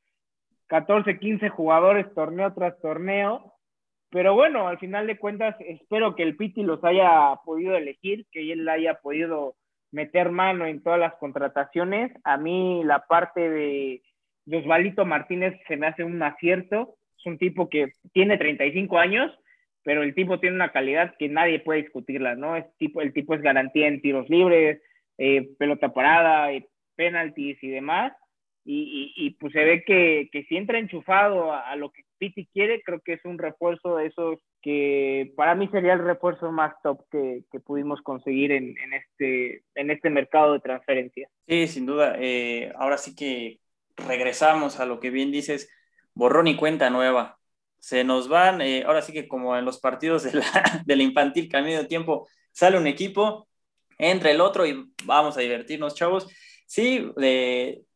[0.66, 3.54] 14, 15 jugadores torneo tras torneo.
[4.10, 8.52] Pero bueno, al final de cuentas, espero que el Piti los haya podido elegir, que
[8.52, 9.58] él haya podido
[9.92, 12.12] meter mano en todas las contrataciones.
[12.24, 14.02] A mí la parte de,
[14.52, 16.96] Osvalito Martínez se me hace un acierto.
[17.16, 19.32] Es un tipo que tiene 35 años,
[19.88, 22.58] pero el tipo tiene una calidad que nadie puede discutirla, ¿no?
[22.58, 24.82] Es tipo, el tipo es garantía en tiros libres,
[25.18, 28.12] eh, pelota parada, eh, penalties y demás.
[28.66, 32.82] Y, y, pues se ve que, que si entra enchufado a, lo que Piti quiere,
[32.82, 37.00] creo que es un refuerzo de esos que para mí sería el refuerzo más top
[37.10, 41.32] que, que pudimos conseguir en, en, este, en este mercado de transferencias.
[41.48, 42.18] Sí, sin duda.
[42.20, 43.62] Eh, ahora sí que
[43.96, 45.74] regresamos a lo que bien dices,
[46.14, 47.38] borrón y cuenta nueva
[47.80, 51.64] se nos van, eh, ahora sí que como en los partidos de infantil, que al
[51.64, 53.48] medio tiempo sale un equipo,
[53.98, 56.28] entra el otro y vamos a divertirnos, chavos.
[56.66, 57.10] Sí,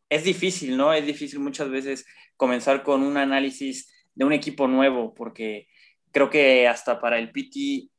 [0.09, 0.93] es difícil, ¿no?
[0.93, 2.05] Es difícil muchas veces
[2.37, 5.67] comenzar con un análisis de un equipo nuevo, porque
[6.11, 7.89] creo que hasta para el PT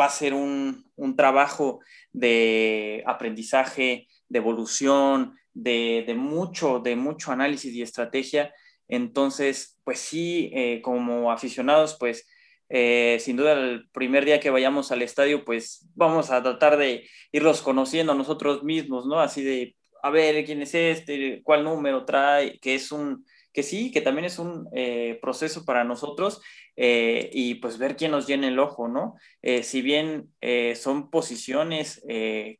[0.00, 1.80] va a ser un, un trabajo
[2.12, 8.52] de aprendizaje, de evolución, de, de, mucho, de mucho análisis y estrategia.
[8.90, 12.28] Entonces, pues sí, eh, como aficionados, pues
[12.68, 17.08] eh, sin duda el primer día que vayamos al estadio, pues vamos a tratar de
[17.32, 19.20] irlos conociendo a nosotros mismos, ¿no?
[19.20, 21.40] Así de, a ver, ¿quién es este?
[21.44, 22.58] ¿Cuál número trae?
[22.58, 26.42] Que es un, que sí, que también es un eh, proceso para nosotros
[26.82, 29.16] y pues ver quién nos llena el ojo, ¿no?
[29.62, 30.32] Si bien
[30.76, 32.02] son posiciones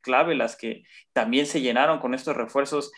[0.02, 0.82] clave las que
[1.14, 2.92] también se llenaron con estos refuerzos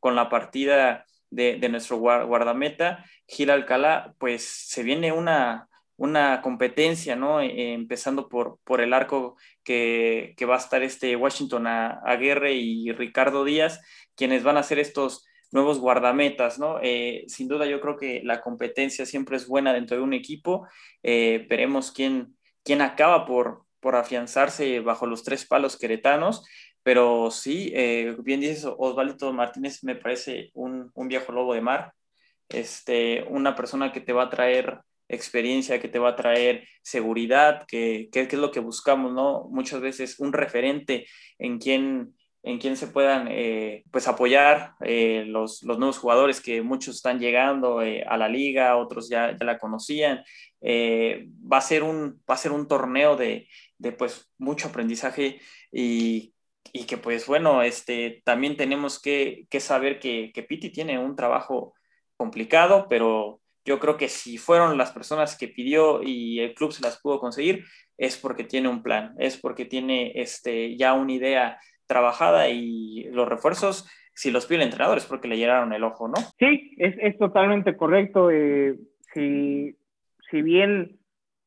[0.00, 7.40] con la partida de, nuestro guardameta, Gil Alcalá, pues se viene una, una competencia, ¿no?
[7.40, 13.44] empezando por, por el arco que, que, va a estar este Washington Aguirre y Ricardo
[13.44, 13.80] Díaz,
[14.14, 16.78] quienes van a ser estos nuevos guardametas, ¿no?
[16.82, 20.66] Eh, sin duda yo creo que la competencia siempre es buena dentro de un equipo.
[21.02, 26.44] Eh, veremos quién, quién acaba por, por afianzarse bajo los tres palos queretanos.
[26.88, 31.92] Pero sí, eh, bien dices, Osvaldo Martínez me parece un, un, viejo lobo de mar,
[32.48, 37.66] este, una persona que te va a traer experiencia, que te va a traer seguridad,
[37.68, 39.48] que, que, que es lo que buscamos, ¿no?
[39.50, 41.06] Muchas veces un referente
[41.38, 46.62] en quien en quien se puedan eh, pues apoyar eh, los, los, nuevos jugadores que
[46.62, 50.24] muchos están llegando eh, a la liga, otros ya, ya la conocían.
[50.62, 53.46] va, a ser un, va a ser un torneo de,
[53.76, 56.32] de pues mucho aprendizaje y,
[56.72, 61.16] y, que pues bueno, este, también tenemos que, que saber que, que Piti tiene un
[61.16, 61.74] trabajo
[62.16, 66.82] complicado, pero yo creo que si fueron las personas que pidió y el club se
[66.82, 67.64] las pudo conseguir,
[67.98, 73.28] es porque tiene un plan, es porque tiene este, ya una idea trabajada y los
[73.28, 76.16] refuerzos, si los pide el entrenador es porque le llenaron el ojo, ¿no?
[76.38, 78.30] Sí, es, es totalmente correcto.
[78.30, 78.76] Eh,
[79.12, 79.76] si,
[80.30, 80.98] si bien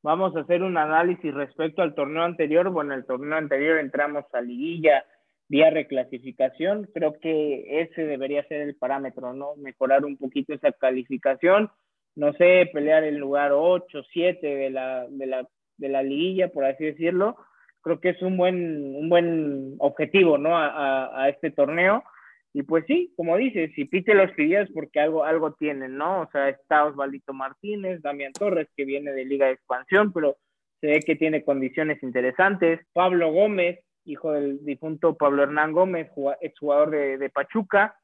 [0.04, 4.42] vamos a hacer un análisis respecto al torneo anterior, bueno, el torneo anterior entramos a
[4.42, 5.04] liguilla
[5.52, 9.58] vía reclasificación, creo que ese debería ser el parámetro, ¿no?
[9.58, 11.70] Mejorar un poquito esa calificación,
[12.16, 16.64] no sé, pelear el lugar 8, 7 de la, de la, de la liguilla, por
[16.64, 17.36] así decirlo,
[17.82, 20.58] creo que es un buen, un buen objetivo, ¿no?
[20.58, 22.02] A, a, este torneo.
[22.54, 26.22] Y pues sí, como dices, si Pite los pidió porque algo, algo tienen, ¿no?
[26.22, 30.38] O sea, está Osvaldito Martínez, Damián Torres, que viene de Liga de Expansión, pero
[30.80, 32.80] se ve que tiene condiciones interesantes.
[32.94, 36.10] Pablo Gómez, hijo del difunto Pablo Hernán Gómez,
[36.42, 37.96] exjugador de, Pachuca,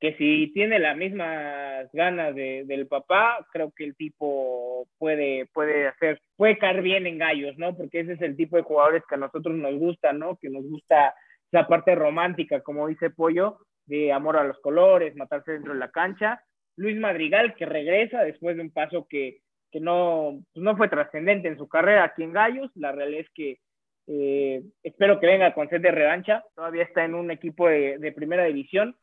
[0.00, 5.88] que si tiene las mismas ganas de, del papá, creo que el tipo puede, puede
[5.88, 7.76] hacer, puede caer bien en gallos, ¿no?
[7.76, 10.36] Porque ese es el tipo de jugadores que a nosotros nos gusta, ¿no?
[10.36, 11.14] Que nos gusta
[11.50, 15.90] esa parte romántica, como dice Pollo, de amor a los colores, matarse dentro de la
[15.90, 16.42] cancha.
[16.76, 19.38] Luis Madrigal, que regresa después de un paso que,
[19.70, 22.70] que no, pues no fue trascendente en su carrera aquí en Gallos.
[22.74, 23.58] La realidad es que
[24.06, 26.44] eh, espero que venga con sed de revancha.
[26.54, 28.96] Todavía está en un equipo de, de primera división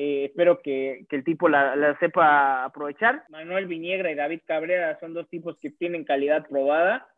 [0.00, 3.24] eh, espero que, que, el tipo la, la, sepa aprovechar.
[3.30, 7.08] Manuel Viniegra y David Cabrera son dos tipos que tienen calidad probada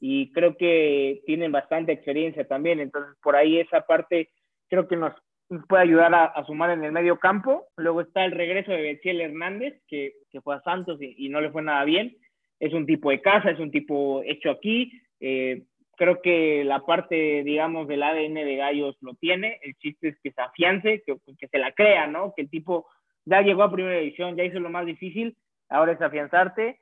[0.00, 2.80] y creo que tienen bastante experiencia también.
[2.80, 4.30] Entonces, por ahí esa parte
[4.70, 5.12] creo que nos,
[5.50, 7.66] nos puede ayudar a, a, sumar en el medio campo.
[7.76, 11.42] Luego está el regreso de Betsiel Hernández, que, que fue a Santos y, y, no
[11.42, 12.16] le fue nada bien.
[12.58, 14.90] Es un tipo de casa, es un tipo hecho aquí.
[15.20, 15.64] Eh,
[16.02, 19.60] creo que la parte, digamos, del ADN de Gallos lo tiene.
[19.62, 22.34] El chiste es que se afiance, que, que se la crea, ¿no?
[22.34, 22.88] Que el tipo
[23.24, 25.36] ya llegó a primera división, ya hizo lo más difícil,
[25.68, 26.80] ahora es afianzarte.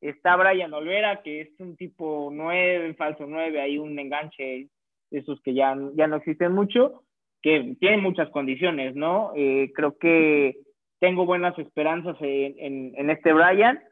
[0.00, 4.68] Está Brian Olvera, que es un tipo nueve, falso nueve, hay un enganche
[5.10, 7.02] de esos que ya, ya no existen mucho,
[7.42, 9.32] que tiene muchas condiciones, ¿no?
[9.36, 10.56] Eh, creo que
[10.98, 13.82] tengo buenas esperanzas en, en, en este Brian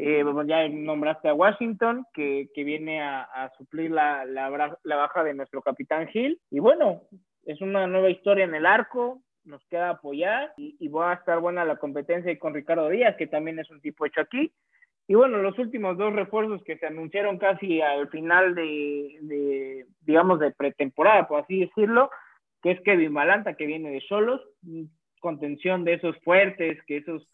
[0.00, 5.22] eh, ya nombraste a Washington, que, que viene a, a suplir la, la, la, baja
[5.22, 6.40] de nuestro capitán Hill.
[6.50, 7.02] Y bueno,
[7.44, 11.40] es una nueva historia en el arco, nos queda apoyar y, y, va a estar
[11.40, 14.52] buena la competencia con Ricardo Díaz, que también es un tipo hecho aquí.
[15.06, 20.38] Y bueno, los últimos dos refuerzos que se anunciaron casi al final de, de digamos,
[20.38, 22.10] de pretemporada, por así decirlo,
[22.62, 24.40] que es Kevin Malanta, que viene de Solos,
[25.20, 27.26] contención de esos fuertes, que esos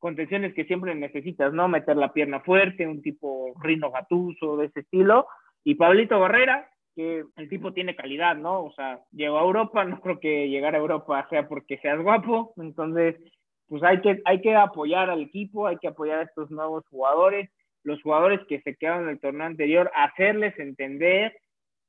[0.00, 1.68] contenciones que siempre necesitas, ¿no?
[1.68, 5.28] Meter la pierna fuerte, un tipo Rino Gatuso, de ese estilo.
[5.62, 8.64] Y Pablito Barrera, que el tipo tiene calidad, ¿no?
[8.64, 12.52] O sea, llegó a Europa, no creo que llegar a Europa sea porque seas guapo,
[12.56, 13.16] entonces,
[13.68, 17.50] pues hay que, hay que apoyar al equipo, hay que apoyar a estos nuevos jugadores,
[17.84, 21.36] los jugadores que se quedaron en el torneo anterior, hacerles entender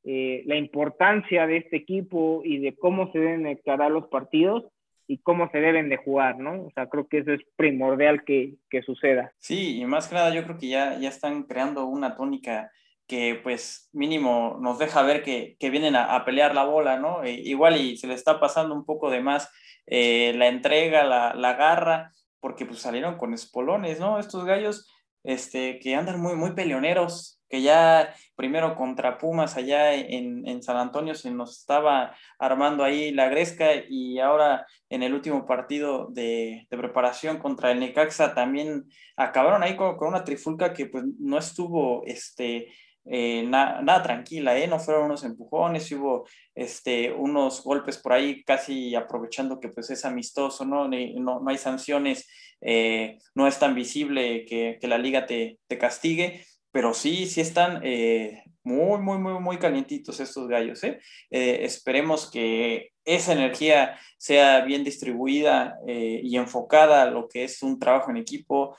[0.04, 4.66] eh, la importancia de este equipo y de cómo se deben encarar los partidos
[5.12, 6.64] y cómo se deben de jugar, ¿no?
[6.64, 9.34] O sea, creo que eso es primordial que, que suceda.
[9.40, 12.72] Sí, y más que nada yo creo que ya, ya están creando una tónica
[13.08, 17.26] que pues mínimo nos deja ver que, que vienen a, pelear la bola, ¿no?
[17.26, 19.52] E, igual y se le está pasando un poco de más
[19.86, 24.18] eh, la entrega, la, la, garra, porque pues salieron con espolones, ¿no?
[24.18, 24.90] Estos gallos
[25.26, 30.78] este, que andan muy, muy peleoneros, que ya primero contra Pumas allá en, en, San
[30.78, 36.66] Antonio se nos estaba armando ahí la gresca y ahora en el último partido de,
[36.70, 38.86] de preparación contra el Necaxa también
[39.18, 42.70] acabaron ahí con, con, una trifulca que pues no estuvo este,
[43.04, 44.68] eh, nada tranquila, ¿eh?
[44.68, 50.06] no fueron unos empujones, hubo este, unos golpes por ahí casi aprovechando que pues es
[50.06, 52.30] amistoso, no, no, no hay sanciones,
[52.62, 57.42] eh, no es tan visible que, que la liga te, te castigue pero sí, sí
[57.42, 60.84] están eh, muy, muy, muy, muy calientitos estos gallos.
[60.84, 61.00] ¿eh?
[61.30, 67.80] Eh, esperemos que esa energía sea bien distribuida y enfocada a lo que es un
[67.80, 68.78] trabajo en equipo.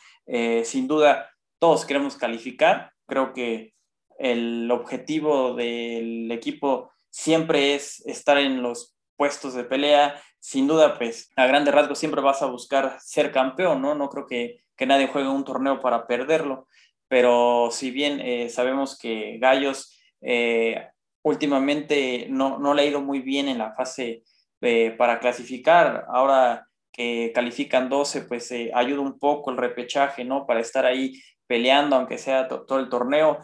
[0.62, 1.28] sin duda,
[1.58, 2.92] todos queremos calificar.
[3.06, 3.74] Creo que
[4.20, 10.22] el objetivo del equipo siempre es estar en los puestos de pelea.
[10.38, 13.96] Sin duda, pues a grandes rasgos siempre vas a buscar ser campeón, ¿no?
[13.96, 16.68] No creo que, que nadie juegue un torneo para perderlo
[17.12, 20.88] pero si bien eh, sabemos que Gallos eh,
[21.22, 24.22] últimamente no, no, le ha ido muy bien en la fase
[24.62, 30.46] eh, para clasificar, ahora que califican 12, pues ayuda un poco el repechaje, ¿no?
[30.46, 31.12] Para estar ahí
[31.46, 33.40] peleando, aunque sea todo el torneo.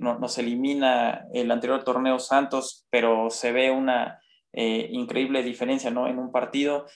[0.00, 4.18] No, nos elimina el anterior torneo Santos, pero se ve una
[4.52, 6.08] increíble diferencia, ¿no?
[6.08, 6.86] En un partido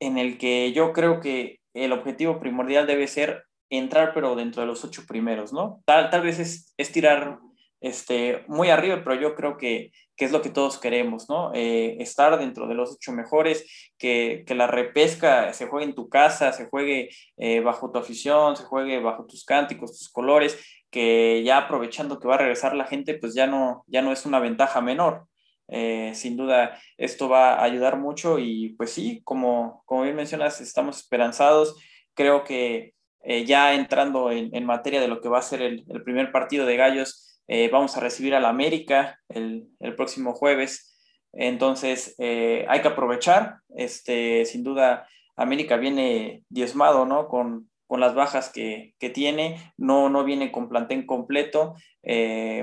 [0.00, 4.68] en el que yo creo que el objetivo primordial debe ser entrar, pero dentro de
[4.68, 5.82] los ocho primeros, ¿no?
[5.84, 7.38] Tal, tal vez es, es tirar
[7.80, 11.52] este, muy arriba, pero yo creo que, que es lo que todos queremos, ¿no?
[11.54, 16.08] Eh, estar dentro de los ocho mejores, que, que, la repesca se juegue en tu
[16.08, 20.58] casa, se juegue eh, bajo tu afición, se juegue bajo tus cánticos, tus colores,
[20.90, 24.26] que ya aprovechando que va a regresar la gente, pues ya no, ya no es
[24.26, 25.26] una ventaja menor.
[25.70, 30.60] Eh, sin duda, esto va a ayudar mucho y pues sí, como, como bien mencionas,
[30.60, 31.76] estamos esperanzados.
[32.14, 35.84] Creo que eh, ya entrando en, en, materia de lo que va a ser el,
[35.88, 40.96] el primer partido de Gallos, eh, vamos a recibir al América el, el próximo jueves.
[41.32, 43.58] Entonces, eh, hay que aprovechar.
[43.76, 47.28] Este, sin duda, América viene diezmado, ¿no?
[47.28, 51.74] Con, con las bajas que, que, tiene, no, no viene con plantel completo,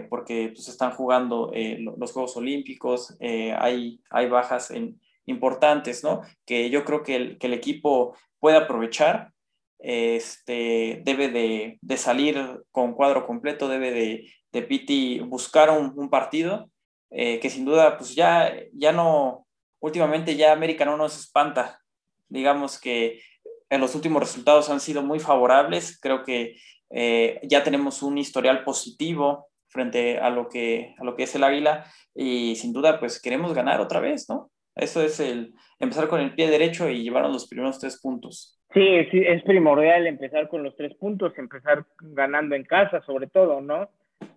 [0.10, 1.52] porque pues, están jugando
[1.98, 4.72] los Juegos Olímpicos, hay, hay bajas
[5.26, 6.22] importantes, ¿no?
[6.46, 9.32] Que yo creo que el, que el equipo puede aprovechar
[9.80, 16.10] este, debe de, de, salir con cuadro completo, debe de, de Piti buscar un, un
[16.10, 16.70] partido
[17.18, 19.48] eh, que sin duda, pues ya, ya no,
[19.80, 21.82] últimamente ya América no nos espanta.
[22.28, 23.22] Digamos que
[23.70, 26.58] en los últimos resultados han sido muy favorables, creo que
[26.90, 31.44] eh, ya tenemos un historial positivo frente a lo, que, a lo que es el
[31.44, 34.52] Águila y sin duda pues queremos ganar otra vez, ¿no?
[34.76, 38.55] Eso es el empezar con el pie derecho y llevarnos los primeros tres puntos.
[38.76, 43.62] Sí, sí, es primordial empezar con los tres puntos, empezar ganando en casa, sobre todo,
[43.62, 43.90] ¿no?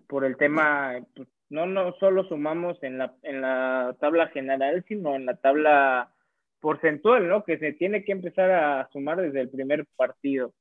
[0.07, 5.15] Por el tema, pues, no, no solo sumamos en la, en la tabla general, sino
[5.15, 6.13] en la tabla
[6.61, 7.43] porcentual, ¿no?
[7.43, 10.53] Que se tiene que empezar a sumar desde el primer partido.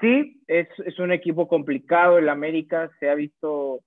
[0.00, 3.80] Sí, es, es un equipo complicado, el América se ha visto,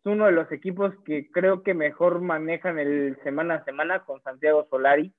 [0.00, 4.22] es uno de los equipos que creo que mejor manejan el semana a semana con
[4.22, 5.10] Santiago Solari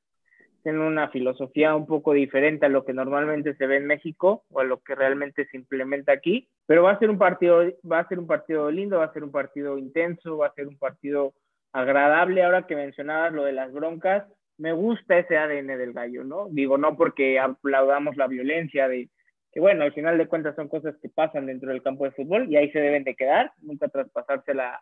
[0.68, 4.60] tienen una filosofía un poco diferente a lo que normalmente se ve en México o
[4.60, 8.08] a lo que realmente se implementa aquí, pero va a ser un partido, va a
[8.10, 11.34] ser un partido lindo, va a ser un partido intenso, va a ser un partido
[11.72, 12.44] agradable.
[12.44, 14.26] Ahora que mencionabas lo de las broncas,
[14.58, 16.50] me gusta ese ADN del gallo, ¿no?
[16.50, 19.08] Digo, no porque aplaudamos la violencia de,
[19.52, 22.48] que bueno, al final de cuentas son cosas que pasan dentro del campo de fútbol
[22.50, 24.80] y ahí se deben de quedar, nunca traspasarse la,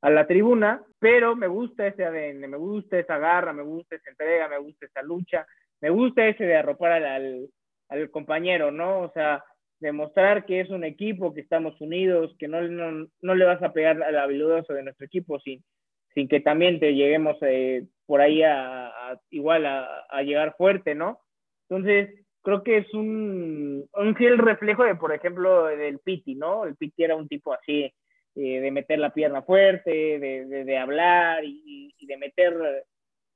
[0.00, 4.10] a, la, tribuna, pero me gusta ese ADN, me gusta esa garra, me gusta esa
[4.10, 5.46] entrega, me gusta esa lucha,
[5.80, 7.48] me gusta ese de arropar al,
[8.10, 9.02] compañero, ¿no?
[9.02, 9.44] O sea,
[9.78, 13.72] demostrar que es un equipo, que estamos unidos, que no, no, no le vas a
[13.72, 15.62] pegar al habilidoso de nuestro equipo sin,
[16.14, 21.20] sin que también te lleguemos eh, por ahí a, igual a, llegar fuerte, ¿no?
[21.68, 22.10] Entonces,
[22.44, 26.64] creo que es un, un fiel reflejo de, por ejemplo, del Piti, ¿no?
[26.64, 27.92] El Piti era un tipo así,
[28.36, 32.54] eh, de meter la pierna fuerte, de, de, de hablar y, y, de meter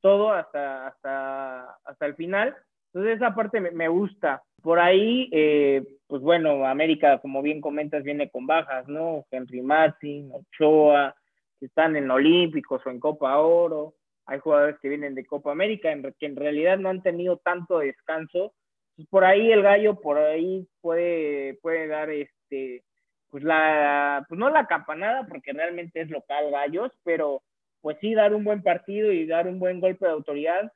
[0.01, 2.55] todo hasta, hasta, hasta el final.
[2.93, 4.43] Entonces esa parte me, me gusta.
[4.63, 9.25] Por ahí, eh, pues bueno, América, como bien comentas, viene con bajas, ¿no?
[9.31, 11.15] Henry Martin, Ochoa,
[11.59, 13.95] que están en Olímpicos o en Copa Oro.
[14.27, 17.79] hay jugadores que vienen de Copa América, en, que en realidad no han tenido tanto
[17.79, 18.53] descanso.
[18.99, 22.83] Pues por ahí el gallo, por ahí puede, puede dar este,
[23.31, 27.41] pues la, pues no la campanada, porque realmente es local gallos, pero
[27.81, 30.73] pues sí dar un buen partido y dar un buen golpe de autoridad.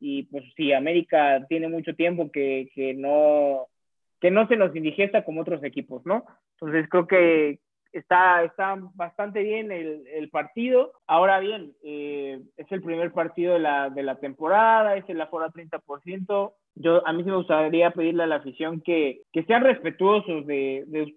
[0.00, 3.66] Y pues sí, América tiene mucho tiempo que, que no,
[4.22, 6.24] que no se nos indigesta como otros equipos, ¿no?
[6.52, 7.58] Entonces creo que,
[7.98, 10.92] está, está bastante bien el, el partido.
[11.06, 15.50] Ahora bien, eh, es el primer partido de la, de la temporada, es el aforo
[15.50, 16.52] 30%.
[16.76, 20.84] Yo, a mí sí me gustaría pedirle a la afición que, que sean respetuosos de,
[20.86, 21.14] de,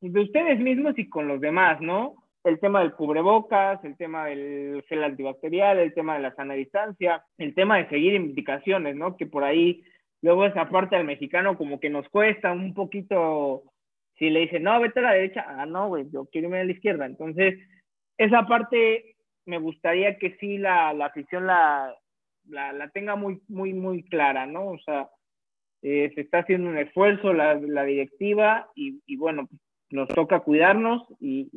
[0.00, 2.16] de ustedes mismos y con los demás, ¿no?
[2.44, 7.22] el tema del cubrebocas, el tema del gel antibacterial, el tema de la sana distancia,
[7.38, 9.16] el tema de seguir indicaciones, ¿no?
[9.16, 9.82] Que por ahí
[10.22, 13.64] luego esa parte al mexicano como que nos cuesta un poquito
[14.20, 16.64] si le dicen, no, vete a la derecha, ah, no, güey, yo quiero irme a
[16.64, 17.06] la izquierda.
[17.06, 17.58] Entonces,
[18.18, 19.16] esa parte
[19.46, 21.96] me gustaría que sí la, la afición la,
[22.46, 24.66] la, la, tenga muy, muy, muy clara, ¿no?
[24.66, 25.08] O sea,
[25.80, 29.48] eh, se está haciendo un esfuerzo la, la directiva y, y, bueno,
[29.88, 31.48] nos toca cuidarnos y,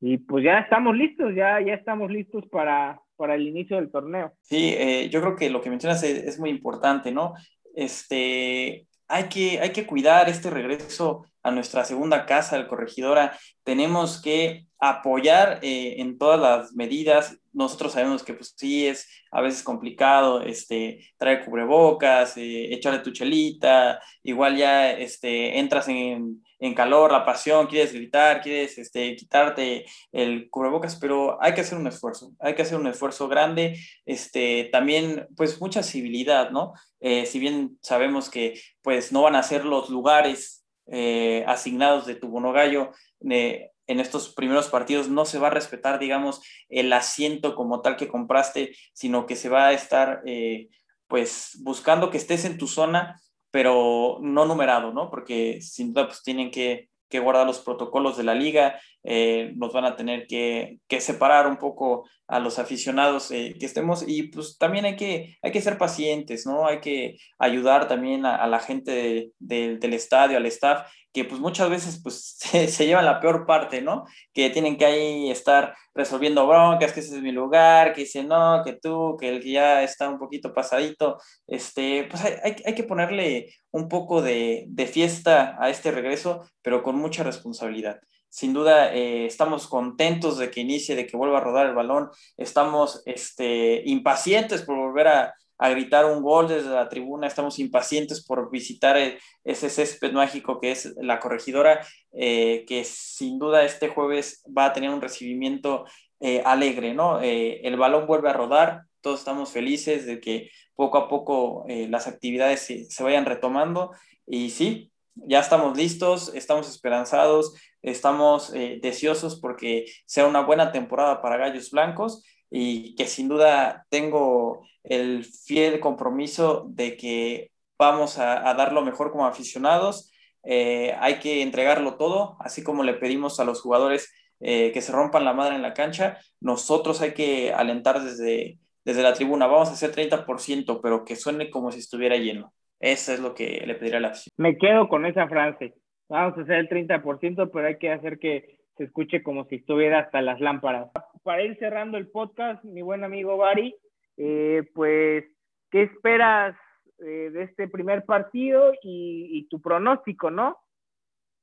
[0.00, 4.32] y, pues ya estamos listos, ya, ya estamos listos para, para el inicio del torneo.
[4.40, 7.34] Sí, eh, yo creo que lo que mencionas es, es, muy importante, ¿no?
[7.76, 13.38] Este, hay que, hay que cuidar este regreso a nuestra segunda casa, el corregidora.
[13.64, 17.38] Tenemos que apoyar eh, en todas las medidas.
[17.52, 23.12] Nosotros sabemos que pues sí es a veces complicado este, traer cubrebocas, eh, echarle tu
[23.12, 29.84] chelita, igual ya este, entras en, en calor, la pasión, quieres gritar, quieres este, quitarte
[30.12, 34.68] el cubrebocas, pero hay que hacer un esfuerzo, hay que hacer un esfuerzo grande, este,
[34.70, 36.72] también pues mucha civilidad, ¿no?
[37.00, 42.14] Eh, si bien sabemos que pues no van a ser los lugares eh, asignados de
[42.14, 42.90] tu bonogallo
[43.30, 47.96] eh, en estos primeros partidos, no se va a respetar, digamos, el asiento como tal
[47.96, 50.68] que compraste, sino que se va a estar eh,
[51.08, 53.20] pues buscando que estés en tu zona
[53.52, 55.10] pero no numerado, ¿no?
[55.10, 59.70] Porque sin duda pues tienen que, que guardar los protocolos de la liga, eh, nos
[59.74, 64.56] van a tener que, separar un poco a los aficionados eh, que estemos y pues
[64.56, 66.66] también hay que, hay que ser pacientes, ¿no?
[66.66, 71.40] Hay que ayudar también a, la gente de, de, del estadio, al staff, que pues
[71.40, 74.04] muchas veces pues se, se, llevan la peor parte, ¿no?
[74.32, 78.62] Que tienen que ahí estar resolviendo broncas, que ese es mi lugar, que dice no,
[78.64, 82.84] que tú, que el que ya está un poquito pasadito, este, pues hay, hay, que
[82.84, 88.00] ponerle un poco de, de fiesta a este regreso, pero con mucha responsabilidad.
[88.28, 92.08] Sin duda, eh, estamos contentos de que inicie, de que vuelva a rodar el balón.
[92.38, 97.28] Estamos este, impacientes por volver a, a gritar un gol desde la tribuna.
[97.28, 103.38] Estamos impacientes por visitar el, ese césped mágico que es la corregidora, eh, que sin
[103.38, 105.84] duda este jueves va a tener un recibimiento
[106.18, 107.22] eh, alegre, ¿no?
[107.22, 111.86] Eh, el balón vuelve a rodar, todos estamos felices de que poco a poco eh,
[111.88, 113.92] las actividades se, se vayan retomando
[114.26, 121.20] y sí, ya estamos listos, estamos esperanzados, estamos eh, deseosos porque sea una buena temporada
[121.20, 122.24] para Gallos Blancos
[122.54, 129.10] y que sin duda tengo el fiel compromiso de que vamos a, dar lo mejor
[129.10, 130.12] como aficionados.
[130.44, 134.92] Eh, hay que entregarlo todo, así como le pedimos a los jugadores eh, que se
[134.92, 139.70] rompan la madre en la cancha, nosotros hay que alentar desde, desde la tribuna, vamos
[139.70, 142.52] a hacer 30%, pero que suene como si estuviera lleno.
[142.80, 144.32] Eso es lo que le pediría a la afición.
[144.36, 145.74] Me quedo con esa frase.
[146.08, 150.00] Vamos a hacer el 30%, pero hay que hacer que se escuche como si estuviera
[150.00, 150.90] hasta las lámparas.
[151.22, 153.76] Para ir cerrando el podcast, mi buen amigo Bari,
[154.16, 155.24] eh, pues,
[155.70, 156.56] ¿qué esperas
[156.98, 160.58] eh, de este primer partido y, y, tu pronóstico, no?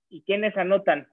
[0.09, 1.07] ¿Y quiénes anotan?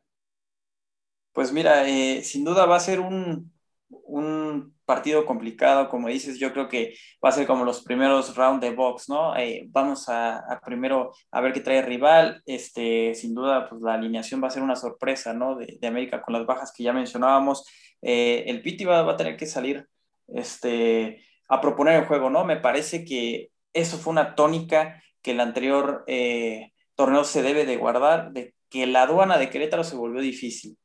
[1.32, 3.52] Pues mira, eh, sin duda va a ser un,
[3.88, 6.94] un partido complicado, como dices, yo creo que
[7.24, 9.36] va a ser como los primeros round de box, ¿no?
[9.36, 13.82] Eh, vamos a, a, primero a ver qué trae el rival, este, sin duda, pues
[13.82, 15.56] la alineación va a ser una sorpresa, ¿no?
[15.56, 17.66] De, de América con las bajas que ya mencionábamos,
[18.02, 19.88] eh, el Piti va, a tener que salir,
[20.28, 22.44] este, a proponer el juego, ¿no?
[22.44, 27.76] Me parece que eso fue una tónica que el anterior eh, torneo se debe de
[27.76, 30.76] guardar, de que la aduana de Querétaro se volvió difícil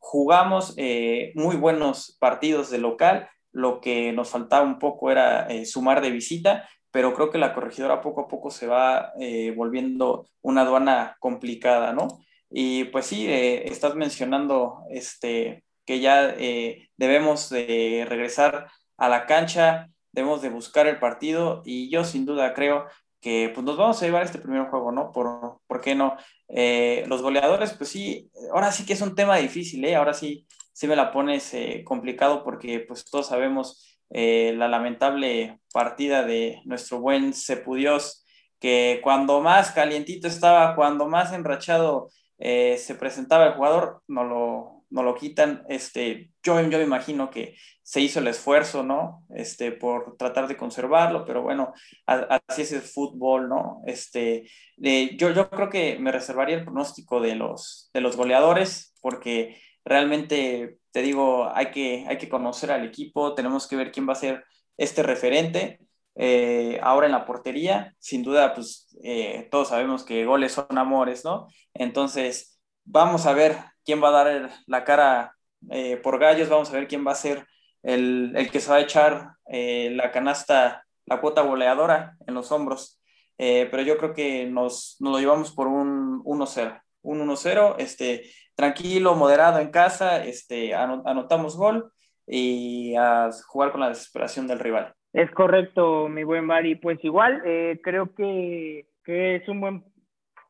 [0.00, 6.00] jugamos eh, muy buenos partidos de local, lo que nos faltaba un poco era sumar
[6.00, 9.12] de visita, pero creo que la corregidora poco a poco se va
[9.56, 12.06] volviendo una aduana complicada, ¿no?
[12.50, 19.24] Y pues sí, eh, estás mencionando este, que ya eh, debemos de regresar a la
[19.24, 22.84] cancha, debemos de buscar el partido y yo sin duda creo
[23.22, 25.12] que pues nos vamos a llevar este primer juego, ¿no?
[25.12, 26.14] ¿Por, ¿por qué no?
[26.48, 29.96] Eh, los goleadores, pues sí, ahora sí que es un tema difícil, ¿eh?
[29.96, 36.22] Ahora sí, sí me la pones eh, complicado porque pues todos sabemos la lamentable partida
[36.22, 38.26] de nuestro buen Sepudios,
[38.58, 45.02] que cuando más calientito estaba, cuando más enrachado se presentaba el jugador, no lo, no
[45.02, 45.64] lo quitan.
[45.68, 49.24] Este, yo, yo me imagino que se hizo el esfuerzo, ¿no?
[49.34, 51.72] Este, por tratar de conservarlo, pero bueno,
[52.06, 53.82] así es el fútbol, ¿no?
[53.86, 59.60] Este, yo, yo creo que me reservaría el pronóstico de los, de los goleadores, porque
[59.84, 64.12] realmente, te digo, hay que, hay que conocer al equipo, tenemos que ver quién va
[64.12, 64.44] a ser
[64.76, 65.80] este referente.
[66.20, 71.24] Eh, ahora en la portería, sin duda, pues eh, todos sabemos que goles son amores,
[71.24, 71.46] ¿no?
[71.74, 73.56] Entonces, vamos a ver
[73.88, 75.34] quién va a dar la cara
[75.70, 77.46] eh, por gallos, vamos a ver quién va a ser
[77.82, 83.00] el, que se va a echar la canasta, la cuota goleadora en los hombros.
[83.38, 88.24] pero yo creo que nos, lo llevamos por un 1-0 un 1-0, este,
[88.54, 91.90] tranquilo, moderado en casa, este, anotamos gol
[92.26, 94.92] y a jugar con la desesperación del rival.
[95.12, 96.74] Es correcto, mi buen Bari.
[96.76, 99.84] Pues igual, eh, creo que, es un buen,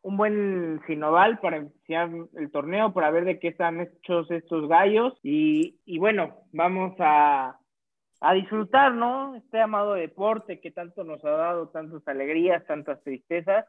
[0.09, 5.13] un buen sinoval para iniciar el torneo, para ver de qué están hechos estos gallos.
[5.23, 7.59] Y, y bueno, vamos a,
[8.23, 9.35] a disfrutar, ¿no?
[9.35, 13.67] Este amado deporte que tanto nos ha dado tantas alegrías, tantas tristezas.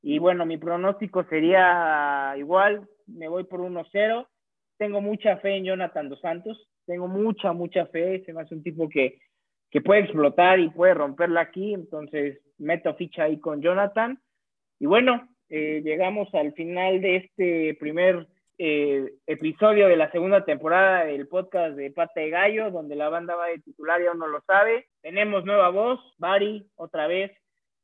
[0.00, 4.28] Y bueno, mi pronóstico sería igual, me voy por 1-0.
[4.78, 8.22] Tengo mucha fe en Jonathan Dos Santos, tengo mucha, mucha fe.
[8.24, 9.18] Se me hace un tipo que,
[9.72, 14.20] que puede explotar y puede romperla aquí, entonces meto ficha ahí con Jonathan.
[14.78, 18.26] Y bueno, eh, llegamos al final de este primer
[18.56, 23.34] eh, episodio de la segunda temporada del podcast de Pata de Gallo, donde la banda
[23.34, 24.86] va de titular y aún no lo sabe.
[25.02, 27.32] Tenemos nueva voz, Bari, otra vez.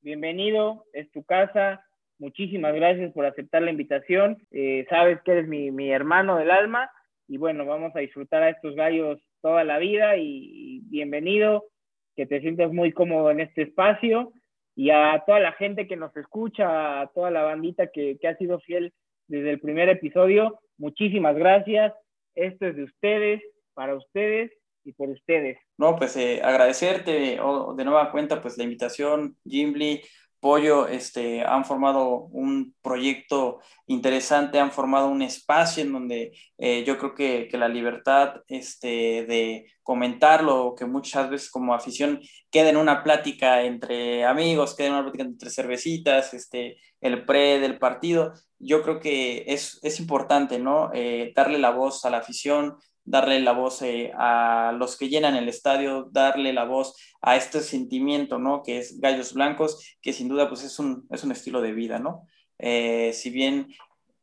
[0.00, 1.84] Bienvenido, es tu casa,
[2.18, 4.38] muchísimas gracias por aceptar la invitación.
[4.52, 6.90] Eh, sabes que eres mi, hermano del alma
[7.26, 11.66] y bueno, vamos a disfrutar a estos gallos toda la vida y, bienvenido,
[12.14, 14.32] que te sientas muy cómodo en este espacio
[14.74, 18.60] y a toda la gente que nos escucha, a toda la bandita que, ha sido
[18.60, 18.92] fiel
[19.26, 21.92] desde el primer episodio, muchísimas gracias.
[22.34, 23.42] Esto es de ustedes,
[23.74, 24.52] para ustedes
[24.84, 25.58] y por ustedes.
[25.76, 30.02] No, pues eh, agradecerte de nueva cuenta pues la invitación, Jimly,
[30.40, 36.96] Pollo este, han formado un proyecto interesante, han formado un espacio en donde eh, yo
[36.98, 42.20] creo que, que, la libertad este, de comentarlo, que muchas veces como afición
[42.50, 47.60] queda en una plática entre amigos, queda en una plática entre cervecitas, este, el pre
[47.60, 50.90] del partido, yo creo que es, es importante, ¿no?
[50.94, 55.36] Eh, darle la voz a la afición, darle la voz eh, a los que llenan
[55.36, 58.62] el estadio, darle la voz a este sentimiento, ¿no?
[58.62, 61.98] Que es Gallos Blancos, que sin duda pues es un, es un estilo de vida,
[61.98, 62.26] ¿no?
[62.58, 63.68] Eh, si bien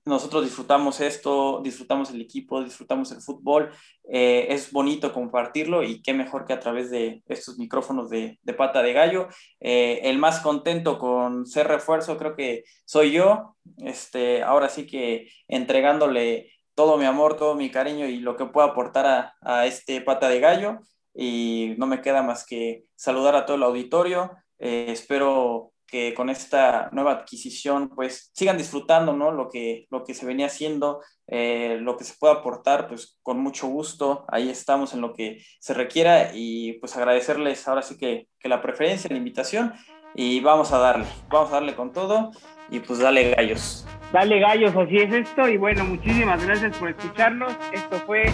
[0.05, 3.71] nosotros disfrutamos esto, disfrutamos el equipo, disfrutamos el fútbol,
[4.09, 8.53] eh, es bonito compartirlo y qué mejor que a través de estos micrófonos de, de
[8.53, 9.27] pata de gallo.
[9.59, 16.51] el más contento con ser refuerzo creo que soy yo, este, ahora sí que entregándole
[16.77, 20.39] todo mi amor, todo mi cariño y lo que puedo aportar a, este pata de
[20.39, 20.77] gallo.
[21.15, 24.31] Y no me queda más que saludar a todo el auditorio.
[24.59, 29.31] Eh, espero que con esta nueva adquisición pues sigan disfrutando ¿no?
[29.31, 33.39] lo, que, lo que se venía haciendo, eh, lo que se pueda aportar pues con
[33.39, 38.27] mucho gusto, ahí estamos en lo que se requiera y pues agradecerles ahora sí que,
[38.37, 39.73] que la preferencia, la invitación
[40.13, 42.31] y vamos a darle, vamos a darle con todo
[42.69, 43.85] y pues dale gallos.
[44.11, 45.47] Dale gallos, así es esto.
[45.47, 47.55] Y bueno, muchísimas gracias por escucharnos.
[47.71, 48.25] Esto fue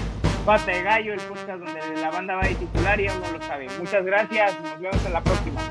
[0.45, 3.41] Pata de Gallo, el podcast donde la banda va de titular y aún no lo
[3.41, 3.67] sabe.
[3.79, 5.61] Muchas gracias, nos vemos en la próxima.